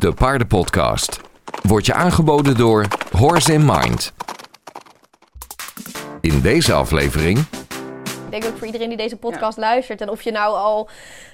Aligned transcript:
de 0.00 0.12
paardenpodcast. 0.12 1.20
Wordt 1.62 1.86
je 1.86 1.94
aangeboden 1.94 2.56
door 2.56 2.86
Horse 3.16 3.52
in 3.52 3.64
Mind. 3.64 4.12
In 6.20 6.40
deze 6.40 6.72
aflevering 6.72 7.38
Ik 7.38 8.30
denk 8.30 8.44
ook 8.44 8.56
voor 8.56 8.66
iedereen 8.66 8.88
die 8.88 8.96
deze 8.96 9.16
podcast 9.16 9.58
luistert. 9.58 10.00
En 10.00 10.08
of 10.08 10.22
je 10.22 10.30
nou 10.30 10.56
al 10.56 10.88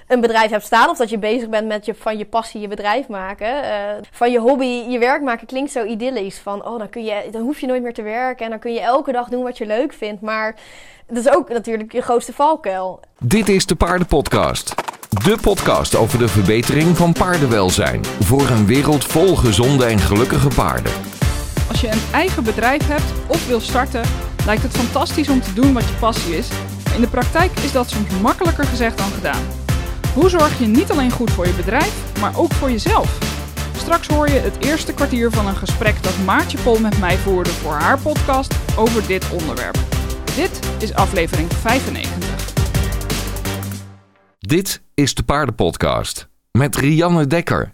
een 0.07 0.21
bedrijf 0.21 0.51
hebt 0.51 0.65
staan 0.65 0.89
of 0.89 0.97
dat 0.97 1.09
je 1.09 1.17
bezig 1.17 1.49
bent 1.49 1.67
met 1.67 1.85
je, 1.85 1.95
van 1.95 2.17
je 2.17 2.25
passie 2.25 2.61
je 2.61 2.67
bedrijf 2.67 3.07
maken. 3.07 3.63
eh, 3.63 4.03
van 4.11 4.31
je 4.31 4.39
hobby 4.39 4.65
je 4.65 4.99
werk 4.99 5.21
maken 5.21 5.47
klinkt 5.47 5.71
zo 5.71 5.83
idyllisch. 5.83 6.39
Van 6.39 6.65
oh, 6.65 6.77
dan, 6.77 6.89
kun 6.89 7.03
je, 7.03 7.27
dan 7.31 7.41
hoef 7.41 7.59
je 7.59 7.67
nooit 7.67 7.83
meer 7.83 7.93
te 7.93 8.01
werken 8.01 8.45
en 8.45 8.51
dan 8.51 8.59
kun 8.59 8.73
je 8.73 8.81
elke 8.81 9.11
dag 9.11 9.29
doen 9.29 9.43
wat 9.43 9.57
je 9.57 9.65
leuk 9.65 9.93
vindt. 9.93 10.21
Maar 10.21 10.55
dat 11.07 11.17
is 11.17 11.31
ook 11.31 11.49
natuurlijk 11.49 11.91
je 11.91 12.01
grootste 12.01 12.33
valkuil. 12.33 12.99
Dit 13.19 13.49
is 13.49 13.65
de 13.65 13.75
Paardenpodcast. 13.75 14.73
De 15.09 15.37
podcast 15.41 15.95
over 15.95 16.19
de 16.19 16.27
verbetering 16.27 16.97
van 16.97 17.13
paardenwelzijn. 17.13 18.05
Voor 18.19 18.49
een 18.49 18.65
wereld 18.65 19.05
vol 19.05 19.35
gezonde 19.35 19.85
en 19.85 19.99
gelukkige 19.99 20.47
paarden. 20.47 20.91
Als 21.69 21.81
je 21.81 21.87
een 21.91 22.01
eigen 22.11 22.43
bedrijf 22.43 22.87
hebt 22.87 23.13
of 23.27 23.47
wil 23.47 23.59
starten, 23.59 24.05
lijkt 24.45 24.63
het 24.63 24.77
fantastisch 24.77 25.29
om 25.29 25.41
te 25.41 25.53
doen 25.53 25.73
wat 25.73 25.83
je 25.83 25.95
passie 25.99 26.37
is. 26.37 26.47
In 26.95 27.01
de 27.01 27.07
praktijk 27.07 27.59
is 27.59 27.71
dat 27.71 27.89
soms 27.89 28.09
makkelijker 28.21 28.65
gezegd 28.65 28.97
dan 28.97 29.11
gedaan. 29.11 29.41
Hoe 30.13 30.29
zorg 30.29 30.59
je 30.59 30.65
niet 30.65 30.91
alleen 30.91 31.11
goed 31.11 31.31
voor 31.31 31.47
je 31.47 31.53
bedrijf, 31.53 31.93
maar 32.19 32.37
ook 32.37 32.53
voor 32.53 32.71
jezelf? 32.71 33.17
Straks 33.77 34.07
hoor 34.07 34.29
je 34.29 34.39
het 34.39 34.65
eerste 34.65 34.93
kwartier 34.93 35.31
van 35.31 35.47
een 35.47 35.55
gesprek 35.55 36.03
dat 36.03 36.17
Maartje 36.25 36.57
Pol 36.57 36.79
met 36.79 36.99
mij 36.99 37.17
voerde 37.17 37.49
voor 37.49 37.73
haar 37.73 37.99
podcast 37.99 38.53
over 38.75 39.07
dit 39.07 39.25
onderwerp. 39.31 39.77
Dit 40.35 40.59
is 40.79 40.93
aflevering 40.93 41.53
95. 41.53 42.55
Dit 44.39 44.85
is 44.97 45.15
de 45.15 45.23
Paardenpodcast. 45.23 46.27
Met 46.51 46.75
Rianne 46.75 47.27
Dekker. 47.27 47.71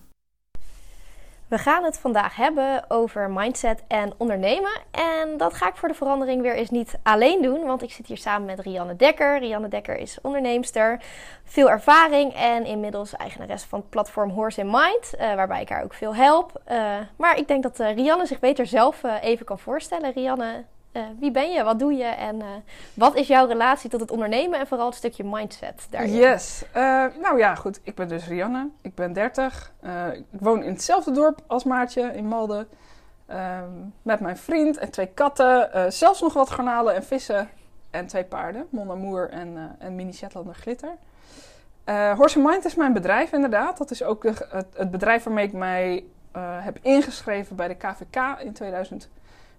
We 1.47 1.57
gaan 1.57 1.83
het 1.83 1.99
vandaag 1.99 2.35
hebben 2.35 2.85
over 2.87 3.29
mindset 3.29 3.83
en 3.87 4.13
ondernemen. 4.17 4.71
En 4.91 5.37
dat 5.37 5.53
ga 5.53 5.67
ik 5.67 5.75
voor 5.75 5.87
de 5.87 5.93
verandering 5.93 6.41
weer 6.41 6.55
eens 6.55 6.69
niet 6.69 6.99
alleen 7.03 7.41
doen. 7.41 7.65
Want 7.65 7.83
ik 7.83 7.91
zit 7.91 8.07
hier 8.07 8.17
samen 8.17 8.45
met 8.45 8.59
Rianne 8.59 8.95
Dekker. 8.95 9.39
Rianne 9.39 9.67
Dekker 9.67 9.97
is 9.97 10.17
onderneemster, 10.21 11.01
veel 11.43 11.69
ervaring 11.69 12.33
en 12.33 12.65
inmiddels 12.65 13.15
eigenares 13.15 13.63
van 13.63 13.79
het 13.79 13.89
platform 13.89 14.29
Horse 14.29 14.59
in 14.59 14.69
Mind. 14.69 15.13
eh, 15.13 15.35
waarbij 15.35 15.61
ik 15.61 15.69
haar 15.69 15.83
ook 15.83 15.93
veel 15.93 16.15
help. 16.15 16.61
Eh, 16.65 16.97
maar 17.17 17.37
ik 17.37 17.47
denk 17.47 17.63
dat 17.63 17.79
eh, 17.79 17.95
Rianne 17.95 18.25
zich 18.25 18.39
beter 18.39 18.65
zelf 18.65 19.03
even 19.21 19.45
kan 19.45 19.59
voorstellen. 19.59 20.13
Rianne, 20.13 20.63
eh, 20.93 21.03
wie 21.19 21.31
ben 21.31 21.51
je? 21.51 21.63
Wat 21.63 21.79
doe 21.79 21.93
je? 21.93 22.03
En 22.03 22.41
eh, 22.41 22.47
wat 22.93 23.15
is 23.15 23.27
jouw 23.27 23.47
relatie 23.47 23.89
tot 23.89 23.99
het 23.99 24.11
ondernemen 24.11 24.59
en 24.59 24.67
vooral 24.67 24.85
het 24.85 24.95
stukje 24.95 25.23
mindset 25.23 25.87
daarin? 25.89 26.13
Yes. 26.13 26.63
Eh, 26.71 27.05
nou 27.21 27.37
ja, 27.37 27.55
goed. 27.55 27.79
Ik 27.83 27.95
ben 27.95 28.07
dus 28.07 28.27
Rianne. 28.27 28.69
Ik 28.81 28.95
ben 28.95 29.13
30. 29.13 29.71
Eh, 29.79 30.07
ik 30.13 30.39
woon 30.39 30.63
in 30.63 30.71
hetzelfde 30.71 31.11
dorp 31.11 31.41
als 31.47 31.63
Maartje 31.63 32.01
in 32.01 32.27
Malden. 32.27 32.67
Ehm, 33.25 33.69
met 34.01 34.19
mijn 34.19 34.37
vriend 34.37 34.77
en 34.77 34.91
twee 34.91 35.07
katten. 35.07 35.91
zelfs 35.91 36.21
nog 36.21 36.33
wat 36.33 36.49
garnalen 36.49 36.95
en 36.95 37.03
vissen. 37.03 37.49
En 37.91 38.07
twee 38.07 38.23
paarden. 38.23 38.67
Mon 38.69 38.91
Amour 38.91 39.29
en, 39.29 39.75
en 39.79 39.95
Mini 39.95 40.13
Shetlander 40.13 40.55
Glitter. 40.55 40.95
Horse 42.15 42.39
Mind 42.39 42.65
is 42.65 42.75
mijn 42.75 42.93
bedrijf 42.93 43.31
inderdaad. 43.31 43.77
Dat 43.77 43.91
is 43.91 44.03
ook 44.03 44.23
het, 44.23 44.47
het 44.73 44.91
bedrijf 44.91 45.23
waarmee 45.23 45.45
ik 45.45 45.53
mij 45.53 46.03
heb 46.39 46.77
ingeschreven 46.81 47.55
bij 47.55 47.67
de 47.67 47.75
KVK 47.75 48.39
in 48.39 48.53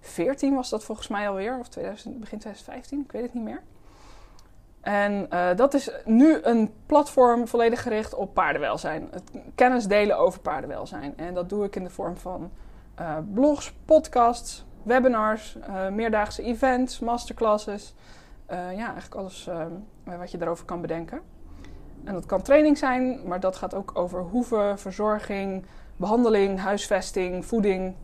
2014 0.04 0.54
was 0.54 0.70
dat 0.70 0.84
volgens 0.84 1.08
mij 1.08 1.28
alweer. 1.28 1.58
Of 1.58 1.68
2000, 1.68 2.20
begin 2.20 2.38
2015, 2.38 3.00
ik 3.00 3.12
weet 3.12 3.22
het 3.22 3.34
niet 3.34 3.44
meer. 3.44 3.62
En 4.84 5.30
eh, 5.30 5.56
dat 5.56 5.74
is 5.74 5.90
nu 6.04 6.38
een 6.42 6.72
platform 6.86 7.48
volledig 7.48 7.82
gericht 7.82 8.14
op 8.14 8.34
paardenwelzijn. 8.34 9.08
Het 9.10 9.30
kennis 9.54 9.86
delen 9.86 10.18
over 10.18 10.40
paardenwelzijn. 10.40 11.16
En 11.16 11.34
dat 11.34 11.48
doe 11.48 11.64
ik 11.64 11.76
in 11.76 11.84
de 11.84 11.90
vorm 11.90 12.16
van 12.16 12.50
eh, 12.94 13.16
blogs, 13.34 13.72
podcasts, 13.84 14.64
webinars, 14.82 15.56
eh, 15.60 15.88
meerdaagse 15.88 16.42
events, 16.42 17.00
masterclasses. 17.00 17.94
Ja, 18.48 18.86
eigenlijk 18.86 19.14
alles 19.14 19.48
wat 20.04 20.30
je 20.30 20.38
daarover 20.38 20.64
kan 20.64 20.80
bedenken. 20.80 21.20
En 22.04 22.12
dat 22.12 22.26
kan 22.26 22.42
training 22.42 22.78
zijn, 22.78 23.20
maar 23.26 23.40
dat 23.40 23.56
gaat 23.56 23.74
ook 23.74 23.90
over 23.94 24.20
hoeven, 24.20 24.78
verzorging, 24.78 25.64
behandeling, 25.96 26.60
huisvesting, 26.60 27.44
voeding. 27.46 27.94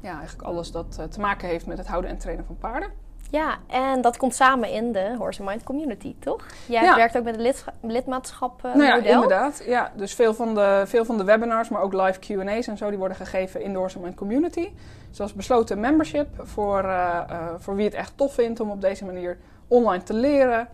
Ja, 0.00 0.12
eigenlijk 0.18 0.42
alles 0.48 0.70
dat 0.72 0.96
eh, 1.00 1.04
te 1.04 1.20
maken 1.20 1.48
heeft 1.48 1.66
met 1.66 1.78
het 1.78 1.86
houden 1.86 2.10
en 2.10 2.18
trainen 2.18 2.44
van 2.44 2.56
paarden. 2.58 2.90
Ja, 3.30 3.56
en 3.66 4.00
dat 4.00 4.16
komt 4.16 4.34
samen 4.34 4.70
in 4.70 4.92
de 4.92 5.14
Horse 5.18 5.42
Mind 5.42 5.62
Community, 5.64 6.14
toch? 6.18 6.46
Jij 6.66 6.82
Ja. 6.82 6.96
werkt 6.96 7.16
ook 7.16 7.24
met 7.24 7.34
het 7.34 7.42
lidscha- 7.44 7.72
lidmaatschap 7.82 8.62
Nou 8.62 8.82
ja, 8.82 8.94
model. 8.94 9.12
inderdaad. 9.12 9.62
Ja, 9.66 9.92
dus 9.96 10.14
veel 10.14 10.34
van, 10.34 10.54
de, 10.54 10.82
veel 10.86 11.04
van 11.04 11.16
de 11.18 11.24
webinars, 11.24 11.68
maar 11.68 11.82
ook 11.82 11.92
live 11.92 12.18
Q&A's 12.18 12.66
en 12.66 12.76
zo, 12.76 12.88
die 12.88 12.98
worden 12.98 13.16
gegeven 13.16 13.62
in 13.62 13.72
de 13.72 13.78
Horse 13.78 13.98
Mind 13.98 14.14
Community. 14.14 14.68
Zoals 15.10 15.34
besloten 15.34 15.80
membership 15.80 16.28
voor, 16.38 16.78
eh, 16.84 17.20
eh, 17.28 17.46
voor 17.58 17.74
wie 17.76 17.84
het 17.84 17.94
echt 17.94 18.12
tof 18.16 18.34
vindt 18.34 18.60
om 18.60 18.70
op 18.70 18.80
deze 18.80 19.04
manier 19.04 19.38
online 19.68 20.02
te 20.02 20.14
leren. 20.14 20.68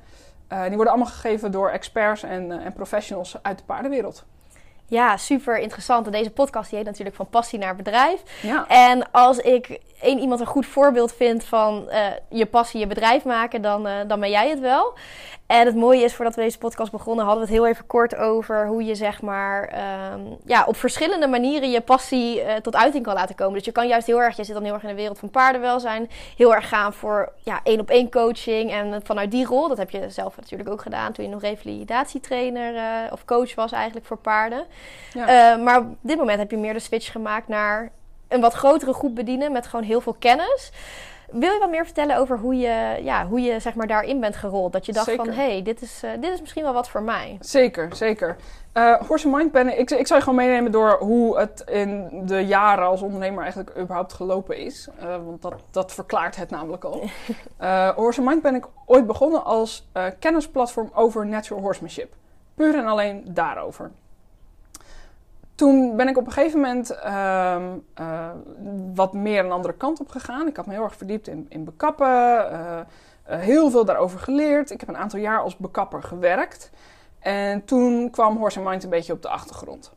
Die 0.49 0.75
worden 0.75 0.89
allemaal 0.93 1.13
gegeven 1.13 1.51
door 1.53 1.69
experts 1.71 2.23
en, 2.23 2.51
en 2.53 2.73
professionals 2.73 3.39
uit 3.43 3.59
de 3.59 3.65
paardenwereld. 3.65 4.25
Ja, 4.89 5.17
super 5.17 5.59
interessant. 5.59 6.07
En 6.07 6.13
deze 6.13 6.31
podcast 6.31 6.69
die 6.69 6.79
heet 6.79 6.87
natuurlijk 6.87 7.17
van 7.17 7.29
passie 7.29 7.59
naar 7.59 7.77
bedrijf. 7.77 8.23
Ja, 8.43 8.69
En 8.69 9.11
als 9.13 9.39
ik 9.39 9.81
één 10.01 10.19
iemand 10.19 10.41
een 10.41 10.47
goed 10.47 10.67
voorbeeld 10.67 11.13
vind 11.13 11.45
van 11.45 11.89
eh, 11.89 12.07
je 12.29 12.47
passie 12.47 12.81
je 12.81 12.87
bedrijf 12.87 13.25
maken, 13.25 13.63
dan, 13.63 13.87
eh, 13.87 13.95
dan 14.07 14.21
ben 14.21 14.31
jij 14.31 14.49
het 14.49 14.61
wel. 14.61 14.95
En 15.47 15.67
het 15.67 15.75
mooie 15.75 16.05
is, 16.05 16.15
voordat 16.15 16.35
we 16.35 16.43
deze 16.43 16.59
podcast 16.59 16.91
begonnen, 16.91 17.25
hadden 17.25 17.45
we 17.45 17.51
het 17.51 17.61
heel 17.61 17.71
even 17.71 17.87
kort 17.87 18.17
over 18.17 18.67
hoe 18.67 18.85
je 18.85 18.95
zeg 18.95 19.23
maar 19.23 19.69
ehm, 19.69 20.21
ja, 20.45 20.65
op 20.65 20.77
verschillende 20.77 21.27
manieren 21.27 21.71
je 21.71 21.81
passie 21.81 22.41
eh, 22.41 22.57
tot 22.57 22.77
uiting 22.77 23.05
kan 23.05 23.15
laten 23.15 23.35
komen. 23.35 23.55
Dus 23.55 23.65
je 23.65 23.73
kan 23.73 23.89
juist 23.89 24.07
heel 24.07 24.23
erg, 24.23 24.37
je 24.37 24.45
zit 24.45 24.55
dan 24.55 24.65
heel 24.65 24.73
erg 24.73 24.83
in 24.83 24.89
de 24.89 24.95
wereld 24.95 25.19
van 25.19 25.31
paardenwelzijn, 25.31 26.11
heel 26.37 26.55
erg 26.55 26.69
gaan 26.69 26.93
voor 26.93 27.33
ja, 27.43 27.61
één 27.63 27.81
op 27.81 27.91
één 27.91 28.11
coaching. 28.11 28.73
En 28.73 29.01
vanuit 29.05 29.31
die 29.31 29.47
rol, 29.47 29.69
dat 29.69 29.79
heb 29.79 29.91
je 29.91 30.11
zelf 30.11 30.37
natuurlijk 30.37 30.71
ook 30.71 30.83
gedaan 30.83 31.13
toen 31.13 31.25
je 31.25 31.31
nog 31.31 31.41
revalidatietrainer 31.41 33.13
of 33.13 33.25
coach 33.25 33.55
was 33.55 33.73
eigenlijk 33.73 34.07
voor 34.07 34.19
paarden. 34.19 34.67
Ja. 35.13 35.53
Eh, 35.55 35.63
maar 35.63 35.79
op 35.79 35.97
dit 36.01 36.17
moment 36.17 36.39
heb 36.39 36.51
je 36.51 36.57
meer 36.57 36.73
de 36.73 36.79
switch 36.79 37.13
gemaakt 37.13 37.49
naar 37.49 37.91
een 38.29 38.41
wat 38.41 38.53
grotere 38.53 38.93
groep 38.93 39.15
bedienen 39.15 39.53
met 39.53 39.67
gewoon 39.67 39.85
heel 39.85 40.01
veel 40.01 40.17
kennis. 40.19 40.73
Wil 41.31 41.53
je 41.53 41.59
wat 41.59 41.71
meer 41.71 41.85
vertellen 41.85 42.17
over 42.17 42.39
hoe 42.39 42.57
je, 42.57 43.01
ja, 43.03 43.27
hoe 43.27 43.41
je 43.41 43.61
zeg 43.61 43.75
maar, 43.75 43.87
daarin 43.87 44.21
bent 44.21 44.37
gerold? 44.37 44.73
Dat 44.73 44.87
je 44.87 44.93
dacht 44.93 45.07
Zeker. 45.07 45.25
van, 45.25 45.35
hé, 45.35 45.51
hey, 45.51 45.63
dit, 45.63 45.83
is, 45.83 46.03
eh, 46.03 46.11
dit 46.21 46.33
is 46.33 46.41
misschien 46.41 46.63
wel 46.63 46.73
wat 46.73 46.89
voor 46.89 47.03
mij. 47.03 47.37
Zeker, 47.41 47.97
zeker. 47.97 48.37
Eh 48.73 49.01
Horse 49.01 49.29
Mind 49.29 49.53
ben 49.53 49.79
ik, 49.79 49.91
ik 49.91 50.07
zou 50.07 50.19
je 50.19 50.25
gewoon 50.25 50.45
meenemen 50.45 50.73
door 50.73 50.97
hoe 50.99 51.39
het 51.39 51.63
in 51.67 52.23
de 52.27 52.47
jaren 52.47 52.87
als 52.87 53.03
ondernemer 53.03 53.43
eigenlijk 53.43 53.79
überhaupt 53.79 54.13
gelopen 54.13 54.57
is. 54.57 54.89
Want 55.01 55.43
dat, 55.43 55.55
dat 55.71 55.93
verklaart 55.93 56.37
het 56.37 56.51
namelijk 56.51 56.85
al. 56.85 57.03
Eh 57.57 57.89
Horse 57.89 58.23
Mind 58.23 58.43
ben 58.43 58.55
ik 58.55 58.67
ooit 58.87 59.07
begonnen 59.07 59.45
als 59.45 59.89
kennisplatform 60.19 60.91
over 60.95 61.27
natural 61.27 61.63
horsemanship. 61.63 62.15
Puur 62.55 62.75
en 62.75 62.87
alleen 62.87 63.25
daarover. 63.29 63.91
Toen 65.57 65.97
ben 65.97 66.09
ik 66.09 66.17
op 66.17 66.27
een 66.27 66.33
gegeven 66.33 66.61
moment 66.61 66.91
ehm, 66.91 67.79
eh, 67.95 68.31
wat 68.95 69.13
meer 69.13 69.45
een 69.45 69.51
andere 69.51 69.75
kant 69.75 70.01
op 70.01 70.09
gegaan. 70.09 70.47
Ik 70.47 70.57
had 70.57 70.67
me 70.67 70.73
heel 70.73 70.83
erg 70.83 70.97
verdiept 70.97 71.29
in, 71.29 71.47
in 71.49 71.65
bekappen, 71.65 72.07
eh, 72.51 72.79
eh, 72.79 72.87
heel 73.41 73.71
veel 73.71 73.85
daarover 73.85 74.19
geleerd. 74.19 74.71
Ik 74.71 74.81
heb 74.81 74.89
een 74.89 74.97
aantal 74.97 75.19
jaar 75.19 75.41
als 75.41 75.57
bekapper 75.57 76.03
gewerkt. 76.03 76.71
En 77.19 77.65
toen 77.65 78.11
kwam 78.11 78.37
Horse 78.37 78.61
Mind 78.61 78.85
een 78.85 78.91
beetje 78.91 79.13
op 79.13 79.23
de 79.23 79.29
achtergrond. 79.29 79.93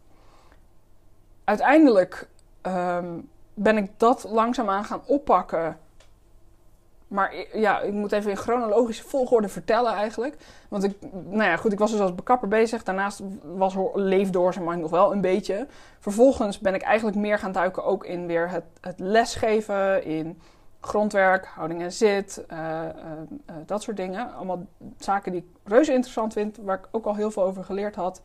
Uiteindelijk 1.43 2.27
ehm, 2.61 3.19
ben 3.53 3.77
ik 3.77 3.91
dat 3.97 4.25
langzaamaan 4.29 4.85
gaan 4.85 5.01
oppakken. 5.05 5.77
Maar 7.09 7.35
ja, 7.53 7.79
ik 7.79 7.93
moet 7.93 8.11
even 8.11 8.29
in 8.29 8.37
chronologische 8.37 9.03
volgorde 9.03 9.49
vertellen 9.49 9.93
eigenlijk. 9.93 10.35
Want 10.67 10.83
ik, 10.83 10.95
nou 11.11 11.43
ja, 11.43 11.55
goed, 11.55 11.71
ik 11.71 11.79
was 11.79 11.91
dus 11.91 11.99
als 11.99 12.15
bekapper 12.15 12.47
bezig. 12.47 12.83
Daarnaast 12.83 13.21
was, 13.43 13.75
Mind 13.75 14.81
nog 14.81 14.89
wel 14.89 15.11
een 15.11 15.21
beetje. 15.21 15.67
Vervolgens 15.99 16.59
ben 16.59 16.73
ik 16.73 16.81
eigenlijk 16.81 17.17
meer 17.17 17.39
gaan 17.39 17.51
duiken 17.51 17.83
ook 17.83 18.05
in 18.05 18.27
weer 18.27 18.49
het, 18.49 18.63
het 18.81 18.99
lesgeven, 18.99 20.03
in 20.03 20.41
grondwerk, 20.81 21.45
houding 21.45 21.81
en 21.81 21.91
zit, 21.91 22.45
eh, 22.47 22.79
eh, 22.79 22.91
eh, 23.45 23.55
dat 23.65 23.83
soort 23.83 23.97
dingen. 23.97 24.33
Allemaal 24.33 24.65
zaken 24.97 25.31
die 25.31 25.41
ik 25.41 25.47
reuze 25.63 25.93
interessant 25.93 26.33
vind, 26.33 26.57
waar 26.57 26.77
ik 26.77 26.87
ook 26.91 27.05
al 27.05 27.15
heel 27.15 27.31
veel 27.31 27.43
over 27.43 27.63
geleerd 27.63 27.95
had 27.95 28.21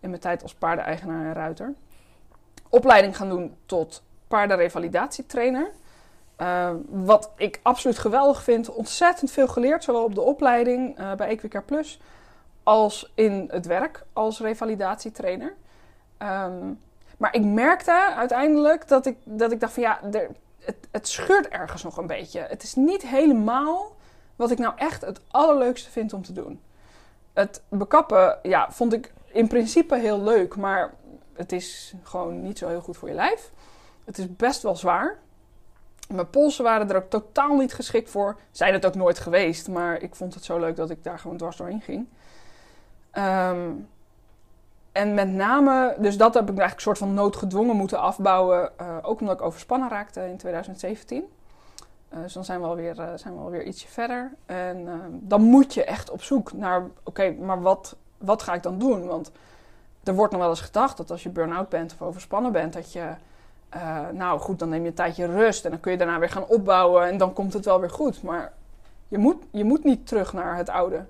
in 0.00 0.08
mijn 0.08 0.20
tijd 0.20 0.42
als 0.42 0.54
paardeneigenaar 0.54 1.26
en 1.26 1.32
ruiter. 1.32 1.74
Opleiding 2.68 3.16
gaan 3.16 3.28
doen 3.28 3.56
tot 3.66 4.02
paardenrevalidatietrainer. 4.28 5.70
Eh, 6.36 6.70
wat 6.88 7.30
ik 7.36 7.60
absoluut 7.62 7.98
geweldig 7.98 8.42
vind. 8.42 8.68
Ontzettend 8.70 9.30
veel 9.30 9.48
geleerd, 9.48 9.84
zowel 9.84 10.04
op 10.04 10.14
de 10.14 10.20
opleiding 10.20 10.98
eh, 10.98 11.14
bij 11.14 11.28
Equicare 11.28 11.64
Plus 11.64 12.00
als 12.62 13.12
in 13.14 13.48
het 13.50 13.66
werk 13.66 14.04
als 14.12 14.40
revalidatietrainer. 14.40 15.54
Ehm, 16.18 16.72
maar 17.16 17.34
ik 17.34 17.44
merkte 17.44 18.12
uiteindelijk 18.16 18.88
dat 18.88 19.06
ik, 19.06 19.16
dat 19.24 19.52
ik 19.52 19.60
dacht 19.60 19.72
van 19.72 19.82
ja, 19.82 20.02
er, 20.12 20.30
het, 20.60 20.76
het 20.90 21.08
scheurt 21.08 21.48
ergens 21.48 21.82
nog 21.82 21.96
een 21.96 22.06
beetje. 22.06 22.40
Het 22.40 22.62
is 22.62 22.74
niet 22.74 23.02
helemaal 23.02 23.96
wat 24.36 24.50
ik 24.50 24.58
nou 24.58 24.74
echt 24.76 25.00
het 25.00 25.20
allerleukste 25.30 25.90
vind 25.90 26.12
om 26.12 26.22
te 26.22 26.32
doen. 26.32 26.60
Het 27.32 27.62
bekappen, 27.68 28.38
ja, 28.42 28.70
vond 28.70 28.92
ik 28.92 29.12
in 29.26 29.48
principe 29.48 29.98
heel 29.98 30.22
leuk, 30.22 30.56
maar 30.56 30.94
het 31.32 31.52
is 31.52 31.94
gewoon 32.02 32.42
niet 32.42 32.58
zo 32.58 32.68
heel 32.68 32.80
goed 32.80 32.96
voor 32.96 33.08
je 33.08 33.14
lijf. 33.14 33.50
Het 34.04 34.18
is 34.18 34.36
best 34.36 34.62
wel 34.62 34.76
zwaar. 34.76 35.18
Mijn 36.08 36.30
polsen 36.30 36.64
waren 36.64 36.90
er 36.90 36.96
ook 36.96 37.10
totaal 37.10 37.56
niet 37.56 37.74
geschikt 37.74 38.10
voor. 38.10 38.36
Zijn 38.50 38.72
het 38.72 38.86
ook 38.86 38.94
nooit 38.94 39.18
geweest, 39.18 39.68
maar 39.68 40.02
ik 40.02 40.14
vond 40.14 40.34
het 40.34 40.44
zo 40.44 40.58
leuk 40.58 40.76
dat 40.76 40.90
ik 40.90 41.04
daar 41.04 41.18
gewoon 41.18 41.36
dwars 41.36 41.56
doorheen 41.56 41.80
ging. 41.80 42.06
Ehm, 43.10 43.70
en 44.92 45.14
met 45.14 45.28
name, 45.28 45.96
dus 45.98 46.16
dat 46.16 46.34
heb 46.34 46.42
ik 46.42 46.48
eigenlijk 46.48 46.76
een 46.76 46.80
soort 46.80 46.98
van 46.98 47.14
noodgedwongen 47.14 47.76
moeten 47.76 47.98
afbouwen. 47.98 48.70
uh, 48.80 48.96
ook 49.02 49.20
omdat 49.20 49.34
ik 49.34 49.42
overspannen 49.42 49.88
raakte 49.88 50.28
in 50.28 50.36
2017. 50.36 51.24
Uh, 52.14 52.22
dus 52.22 52.32
dan 52.32 52.44
zijn 52.44 52.60
we 52.60 52.66
alweer, 52.66 52.98
uh, 52.98 53.08
zijn 53.14 53.34
we 53.34 53.40
alweer 53.40 53.64
ietsje 53.64 53.88
verder. 53.88 54.32
En 54.46 54.80
uh, 54.80 54.94
dan 55.10 55.42
moet 55.42 55.74
je 55.74 55.84
echt 55.84 56.10
op 56.10 56.22
zoek 56.22 56.52
naar, 56.52 56.82
oké, 57.02 57.30
maar 57.30 57.62
wat, 57.62 57.96
wat 58.18 58.42
ga 58.42 58.54
ik 58.54 58.62
dan 58.62 58.78
doen? 58.78 59.06
Want 59.06 59.30
er 60.04 60.14
wordt 60.14 60.32
nog 60.32 60.40
wel 60.40 60.50
eens 60.50 60.60
gedacht 60.60 60.96
dat 60.96 61.10
als 61.10 61.22
je 61.22 61.28
burn-out 61.28 61.68
bent 61.68 61.92
of 61.92 62.02
overspannen 62.02 62.52
bent, 62.52 62.72
dat 62.72 62.92
je, 62.92 63.14
nou 64.12 64.40
goed, 64.40 64.58
dan 64.58 64.68
neem 64.68 64.82
je 64.82 64.88
een 64.88 64.94
tijdje 64.94 65.26
rust 65.26 65.64
en 65.64 65.70
dan 65.70 65.80
kun 65.80 65.92
je 65.92 65.98
daarna 65.98 66.18
weer 66.18 66.28
gaan 66.28 66.46
opbouwen 66.46 67.06
en 67.06 67.18
dan 67.18 67.32
komt 67.32 67.52
het 67.52 67.64
wel 67.64 67.80
weer 67.80 67.90
goed. 67.90 68.22
Maar 68.22 68.52
je 69.08 69.18
moet, 69.18 69.36
je 69.50 69.64
moet 69.64 69.84
niet 69.84 70.06
terug 70.06 70.32
naar 70.32 70.56
het 70.56 70.68
oude. 70.68 71.04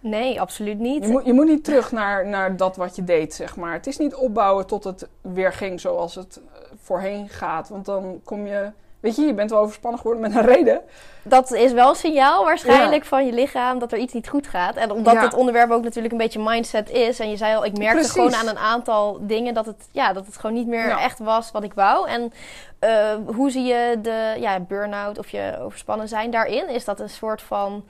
Nee, 0.00 0.40
absoluut 0.40 0.78
niet. 0.78 1.04
Je 1.04 1.10
moet, 1.10 1.24
je 1.24 1.32
moet 1.32 1.46
niet 1.46 1.64
terug 1.64 1.92
naar, 1.92 2.26
naar 2.26 2.56
dat 2.56 2.76
wat 2.76 2.96
je 2.96 3.04
deed, 3.04 3.34
zeg 3.34 3.56
maar. 3.56 3.72
Het 3.72 3.86
is 3.86 3.98
niet 3.98 4.14
opbouwen 4.14 4.66
tot 4.66 4.84
het 4.84 5.08
weer 5.20 5.52
ging 5.52 5.80
zoals 5.80 6.14
het 6.14 6.40
voorheen 6.82 7.28
gaat. 7.28 7.68
Want 7.68 7.84
dan 7.84 8.20
kom 8.24 8.46
je 8.46 8.70
Weet 9.04 9.16
je, 9.16 9.22
je 9.22 9.34
bent 9.34 9.50
wel 9.50 9.60
overspannen 9.60 10.00
geworden 10.00 10.22
met 10.22 10.34
een 10.34 10.46
reden. 10.54 10.80
Dat 11.22 11.52
is 11.52 11.72
wel 11.72 11.88
een 11.88 11.94
signaal 11.94 12.44
waarschijnlijk 12.44 13.02
ja. 13.02 13.08
van 13.08 13.26
je 13.26 13.32
lichaam 13.32 13.78
dat 13.78 13.92
er 13.92 13.98
iets 13.98 14.12
niet 14.12 14.28
goed 14.28 14.46
gaat. 14.46 14.76
En 14.76 14.90
omdat 14.90 15.12
ja. 15.14 15.20
het 15.20 15.34
onderwerp 15.34 15.70
ook 15.70 15.82
natuurlijk 15.82 16.12
een 16.12 16.18
beetje 16.18 16.38
mindset 16.42 16.90
is. 16.90 17.18
En 17.20 17.30
je 17.30 17.36
zei 17.36 17.56
al, 17.56 17.64
ik 17.64 17.76
merkte 17.78 17.94
Precies. 17.94 18.12
gewoon 18.12 18.34
aan 18.34 18.48
een 18.48 18.58
aantal 18.58 19.18
dingen 19.20 19.54
dat 19.54 19.66
het, 19.66 19.88
ja, 19.92 20.12
dat 20.12 20.26
het 20.26 20.36
gewoon 20.36 20.56
niet 20.56 20.66
meer 20.66 20.86
Ja. 20.88 21.00
echt 21.00 21.18
was 21.18 21.50
wat 21.50 21.62
ik 21.64 21.74
wou. 21.74 22.08
En 22.08 22.32
eh, 22.78 22.90
hoe 23.34 23.50
zie 23.50 23.64
je 23.64 23.98
de 24.02 24.34
ja, 24.38 24.60
burn-out 24.60 25.18
of 25.18 25.28
je 25.28 25.58
overspannen 25.60 26.08
zijn 26.08 26.30
daarin? 26.30 26.68
Is 26.68 26.84
dat 26.84 27.00
een 27.00 27.10
soort 27.10 27.42
van 27.42 27.84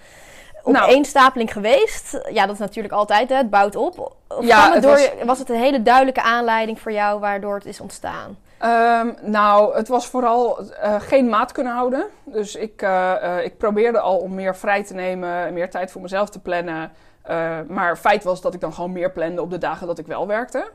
Nou. 0.65 0.85
opeenstapeling 0.89 1.53
geweest? 1.53 2.21
Ja, 2.33 2.45
dat 2.47 2.55
is 2.55 2.61
natuurlijk 2.61 2.95
altijd, 2.95 3.29
hè, 3.29 3.37
het 3.37 3.51
bouwt 3.51 3.77
op. 3.77 4.13
Of 4.29 4.45
Ja, 4.45 4.73
het 4.73 4.83
door, 4.83 4.91
was- 4.93 5.11
was 5.25 5.39
het 5.39 5.49
een 5.51 5.57
hele 5.61 5.83
duidelijke 5.83 6.23
aanleiding 6.23 6.81
voor 6.81 6.93
jou 6.93 7.21
waardoor 7.21 7.55
het 7.55 7.67
is 7.67 7.81
ontstaan? 7.81 8.37
Ehm, 8.59 9.13
nou, 9.23 9.77
het 9.77 9.89
was 9.89 10.07
vooral 10.07 10.71
eh, 10.71 11.01
geen 11.01 11.29
maat 11.29 11.53
kunnen 11.53 11.73
houden. 11.73 12.07
Dus 12.25 12.55
ik, 12.55 12.83
eh, 12.83 13.39
eh, 13.39 13.45
ik 13.45 13.59
probeerde 13.59 14.01
al 14.01 14.19
om 14.19 14.35
meer 14.35 14.57
vrij 14.57 14.85
te 14.85 14.95
nemen, 14.95 15.53
meer 15.53 15.71
tijd 15.71 15.91
voor 15.91 16.03
mezelf 16.03 16.31
te 16.31 16.41
plannen. 16.41 16.93
Maar 17.69 17.97
feit 17.97 18.25
was 18.25 18.41
dat 18.41 18.55
ik 18.55 18.61
dan 18.61 18.73
gewoon 18.73 18.93
meer 18.93 19.11
plande 19.11 19.43
op 19.43 19.51
de 19.51 19.59
dagen 19.59 19.87
dat 19.87 19.99
ik 19.99 20.07
wel 20.07 20.27
werkte. 20.27 20.71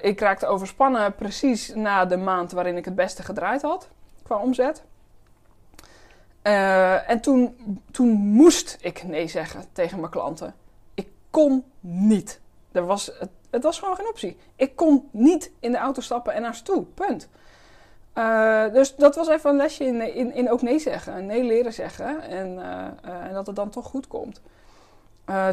Ik 0.00 0.20
raakte 0.20 0.46
overspannen 0.46 1.14
precies 1.14 1.74
na 1.74 2.04
de 2.04 2.16
maand 2.16 2.52
waarin 2.52 2.76
ik 2.76 2.84
het 2.84 2.94
beste 2.94 3.22
gedraaid 3.22 3.62
had 3.62 3.88
qua 4.22 4.36
omzet. 4.36 4.82
En 7.06 7.20
toen, 7.20 7.56
toen 7.90 8.08
moest 8.08 8.78
ik 8.80 9.02
nee 9.02 9.28
zeggen 9.28 9.64
tegen 9.72 9.98
mijn 9.98 10.10
klanten. 10.10 10.54
Ik 10.94 11.08
kon 11.30 11.64
niet. 11.80 12.40
Er 12.72 12.86
was, 12.86 13.10
het, 13.18 13.30
het 13.50 13.62
was 13.62 13.78
gewoon 13.78 13.96
geen 13.96 14.08
optie. 14.08 14.36
Ik 14.56 14.76
kon 14.76 15.08
niet 15.10 15.50
in 15.60 15.72
de 15.72 15.78
auto 15.78 16.00
stappen 16.00 16.34
en 16.34 16.42
naar 16.42 16.54
ze 16.54 16.62
toe. 16.62 16.84
Punt. 16.84 17.28
Eh, 18.12 18.72
dus 18.72 18.96
dat 18.96 19.16
was 19.16 19.28
even 19.28 19.50
een 19.50 19.56
lesje 19.56 19.84
in, 19.84 20.14
in, 20.14 20.34
in 20.34 20.50
ook 20.50 20.62
nee 20.62 20.78
zeggen. 20.78 21.26
Nee 21.26 21.42
leren 21.44 21.72
zeggen. 21.72 22.22
En, 22.22 22.58
eh, 22.58 22.86
eh, 23.02 23.26
en 23.26 23.32
dat 23.32 23.46
het 23.46 23.56
dan 23.56 23.70
toch 23.70 23.86
goed 23.86 24.06
komt. 24.06 24.40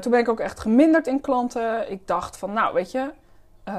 Toen 0.01 0.11
ben 0.11 0.19
ik 0.19 0.29
ook 0.29 0.39
echt 0.39 0.59
geminderd 0.59 1.07
in 1.07 1.21
klanten. 1.21 1.91
Ik 1.91 2.07
dacht 2.07 2.37
van, 2.37 2.53
nou 2.53 2.73
weet 2.73 2.91
je, 2.91 3.09